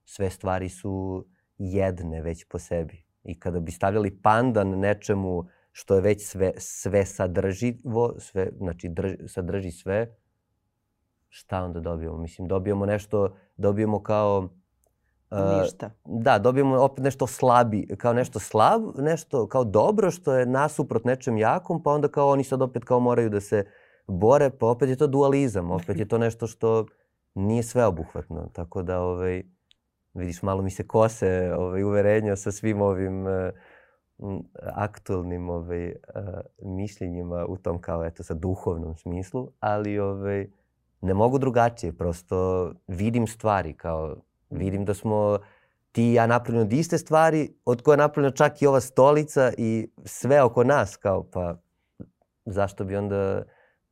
Sve 0.05 0.31
stvari 0.31 0.69
su 0.69 1.25
jedne 1.59 2.23
već 2.23 2.45
po 2.49 2.59
sebi. 2.59 3.05
I 3.25 3.39
kada 3.41 3.61
bi 3.61 3.73
stavljali 3.73 4.19
pandan 4.23 4.69
nečemu 4.69 5.45
što 5.73 5.95
je 5.95 6.01
već 6.01 6.27
sve, 6.27 6.53
sve 6.57 7.07
sadrživo, 7.07 8.15
sve, 8.19 8.51
znači 8.59 8.89
drž, 8.89 9.13
sadrži 9.27 9.71
sve, 9.71 10.17
šta 11.29 11.65
onda 11.65 11.81
dobijemo? 11.81 12.17
Mislim, 12.17 12.49
dobijemo 12.49 12.87
nešto, 12.87 13.37
dobijemo 13.57 14.03
kao... 14.03 14.49
Uh, 15.31 15.63
Ništa. 15.63 15.91
Da, 16.05 16.39
dobijemo 16.39 16.83
opet 16.83 17.05
nešto 17.05 17.27
slabi, 17.27 17.87
kao 17.99 18.13
nešto 18.13 18.39
slab, 18.39 18.83
nešto 18.99 19.49
kao 19.49 19.65
dobro 19.65 20.11
što 20.11 20.35
je 20.35 20.47
nasuprot 20.47 21.05
nečem 21.05 21.39
jakom, 21.39 21.83
pa 21.83 21.91
onda 21.91 22.09
kao 22.09 22.29
oni 22.29 22.45
sad 22.45 22.63
opet 22.63 22.85
kao 22.85 23.01
moraju 23.01 23.31
da 23.31 23.41
se 23.41 23.65
bore, 24.07 24.51
pa 24.51 24.67
opet 24.67 24.89
je 24.89 24.97
to 24.97 25.07
dualizam, 25.07 25.71
opet 25.71 25.99
je 25.99 26.09
to 26.09 26.19
nešto 26.27 26.47
što 26.47 26.87
nije 27.35 27.63
sveobuhvatno. 27.63 28.49
Tako 28.53 28.83
da, 28.83 29.01
ovaj, 29.01 29.43
vidiš, 30.15 30.43
malo 30.43 30.63
mi 30.63 30.71
se 30.71 30.87
kose 30.87 31.55
ovaj, 31.59 31.83
uverenja 31.83 32.37
sa 32.37 32.53
svim 32.53 32.83
ovim 32.83 33.27
uh, 33.27 33.51
aktualnim 34.63 35.51
ovaj, 35.51 35.87
uh, 35.89 35.95
mišljenjima 36.63 37.47
u 37.49 37.57
tom 37.57 37.81
kao, 37.81 38.05
eto, 38.05 38.23
sa 38.23 38.35
duhovnom 38.35 38.97
smislu, 38.97 39.51
ali 39.61 39.99
ovaj, 39.99 40.47
ne 41.01 41.15
mogu 41.15 41.39
drugačije, 41.39 41.93
prosto 41.93 42.73
vidim 42.87 43.27
stvari, 43.27 43.73
kao 43.73 44.17
vidim 44.51 44.85
da 44.85 44.95
smo 44.95 45.39
ti 45.93 46.03
i 46.03 46.15
ja 46.15 46.27
napravljeni 46.27 46.67
od 46.67 46.73
iste 46.73 46.99
stvari, 46.99 47.55
od 47.65 47.83
koje 47.83 47.93
je 47.93 47.99
napravljena 47.99 48.35
čak 48.35 48.63
i 48.63 48.67
ova 48.67 48.81
stolica 48.81 49.53
i 49.59 49.89
sve 50.05 50.43
oko 50.43 50.65
nas, 50.65 50.97
kao 50.97 51.25
pa 51.33 51.57
zašto 52.45 52.85
bi 52.85 52.97
onda 52.97 53.43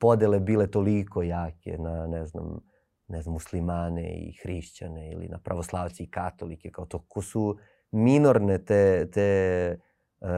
podele 0.03 0.41
bile 0.41 0.67
toliko 0.67 1.23
jake 1.23 1.79
na, 1.79 2.07
ne 2.07 2.27
znam, 2.27 2.61
ne 3.09 3.23
znam, 3.23 3.33
muslimane 3.33 4.15
i 4.15 4.33
hrišćane 4.43 5.11
ili 5.13 5.29
na 5.29 5.39
pravoslavci 5.39 6.03
i 6.03 6.11
katolike, 6.11 6.71
kao 6.71 6.87
to 6.87 6.99
ko 6.99 7.23
su 7.23 7.59
minorne 7.91 8.59
te, 8.65 9.11
te 9.11 9.79
uh, 10.21 10.29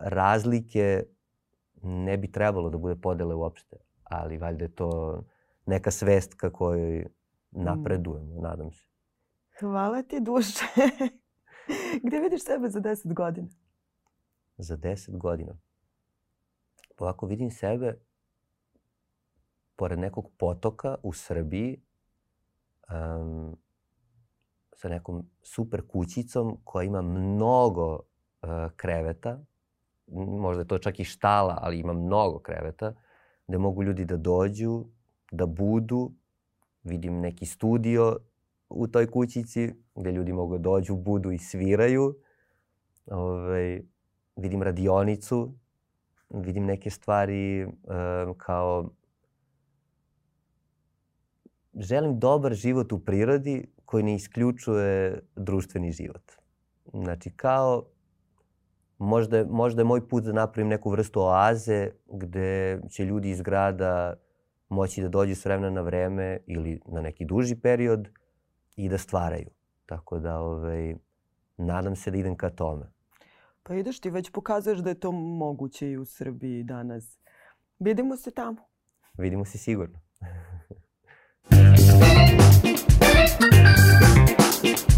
razlike, 0.00 1.04
ne 1.82 2.16
bi 2.16 2.32
trebalo 2.32 2.70
da 2.70 2.78
bude 2.78 2.96
podele 2.96 3.34
uopšte. 3.34 3.76
Ali 4.04 4.38
valjda 4.38 4.64
je 4.64 4.74
to 4.74 5.22
neka 5.66 5.90
svest 5.90 6.34
ka 6.34 6.50
kojoj 6.50 6.98
mm. 6.98 7.64
napredujemo, 7.64 8.40
nadam 8.40 8.72
se. 8.72 8.86
Hvala 9.60 10.02
ti 10.02 10.20
duše. 10.20 10.64
Gde 12.04 12.20
vidiš 12.20 12.44
sebe 12.44 12.68
za 12.68 12.80
10 12.80 13.14
godina? 13.14 13.48
Za 14.58 14.76
10 14.76 15.16
godina? 15.16 15.56
Ovako 16.98 17.26
vidim 17.26 17.50
sebe 17.50 18.05
pored 19.76 19.98
nekog 19.98 20.30
potoka 20.38 20.96
u 21.02 21.12
Srbiji 21.12 21.80
um, 22.90 23.56
sa 24.72 24.88
nekom 24.88 25.30
super 25.42 25.82
kućicom 25.88 26.58
koja 26.64 26.84
ima 26.84 27.02
mnogo 27.02 27.92
uh, 27.92 28.00
kreveta. 28.76 29.44
Možda 30.40 30.62
je 30.62 30.68
to 30.68 30.78
čak 30.78 31.00
i 31.00 31.04
štala, 31.04 31.58
ali 31.62 31.78
ima 31.78 31.92
mnogo 31.92 32.38
kreveta 32.38 32.94
gde 33.46 33.58
mogu 33.58 33.82
ljudi 33.82 34.04
da 34.04 34.16
dođu, 34.16 34.84
da 35.30 35.46
budu. 35.46 36.12
Vidim 36.82 37.20
neki 37.20 37.46
studio 37.46 38.16
u 38.68 38.86
toj 38.86 39.10
kućici 39.10 39.74
gde 39.94 40.12
ljudi 40.12 40.32
mogu 40.32 40.58
da 40.58 40.62
dođu, 40.62 40.96
budu 40.96 41.30
i 41.30 41.38
sviraju. 41.38 42.16
Ove, 43.06 43.22
ovaj, 43.22 43.82
vidim 44.36 44.62
radionicu, 44.62 45.54
vidim 46.30 46.64
neke 46.64 46.90
stvari 46.90 47.64
um, 47.64 48.34
kao 48.38 48.90
želim 51.76 52.18
dobar 52.18 52.54
život 52.54 52.92
u 52.92 52.98
prirodi 52.98 53.66
koji 53.84 54.02
ne 54.02 54.14
isključuje 54.14 55.20
društveni 55.36 55.92
život. 55.92 56.32
Znači 56.92 57.30
kao 57.30 57.84
možda, 58.98 59.44
možda 59.44 59.80
je 59.80 59.84
moj 59.84 60.08
put 60.08 60.24
da 60.24 60.32
napravim 60.32 60.68
neku 60.68 60.90
vrstu 60.90 61.20
oaze 61.20 61.90
gde 62.06 62.80
će 62.90 63.04
ljudi 63.04 63.30
iz 63.30 63.42
grada 63.42 64.14
moći 64.68 65.02
da 65.02 65.08
dođu 65.08 65.34
s 65.34 65.44
vremena 65.44 65.70
na 65.70 65.80
vreme 65.80 66.38
ili 66.46 66.80
na 66.86 67.00
neki 67.00 67.24
duži 67.24 67.56
period 67.56 68.08
i 68.76 68.88
da 68.88 68.98
stvaraju. 68.98 69.48
Tako 69.86 70.18
da 70.18 70.38
ovaj, 70.38 70.94
nadam 71.56 71.96
se 71.96 72.10
da 72.10 72.18
idem 72.18 72.36
ka 72.36 72.50
tome. 72.50 72.92
Pa 73.62 73.74
ideš 73.74 74.00
ti 74.00 74.10
već 74.10 74.30
pokazuješ 74.30 74.78
da 74.78 74.90
je 74.90 75.00
to 75.00 75.12
moguće 75.12 75.90
i 75.90 75.98
u 75.98 76.04
Srbiji 76.04 76.62
danas. 76.62 77.18
Vidimo 77.78 78.16
se 78.16 78.30
tamo. 78.30 78.62
Vidimo 79.18 79.44
se 79.44 79.58
sigurno. 79.58 80.05
Thank 83.16 84.90
you. 84.90 84.95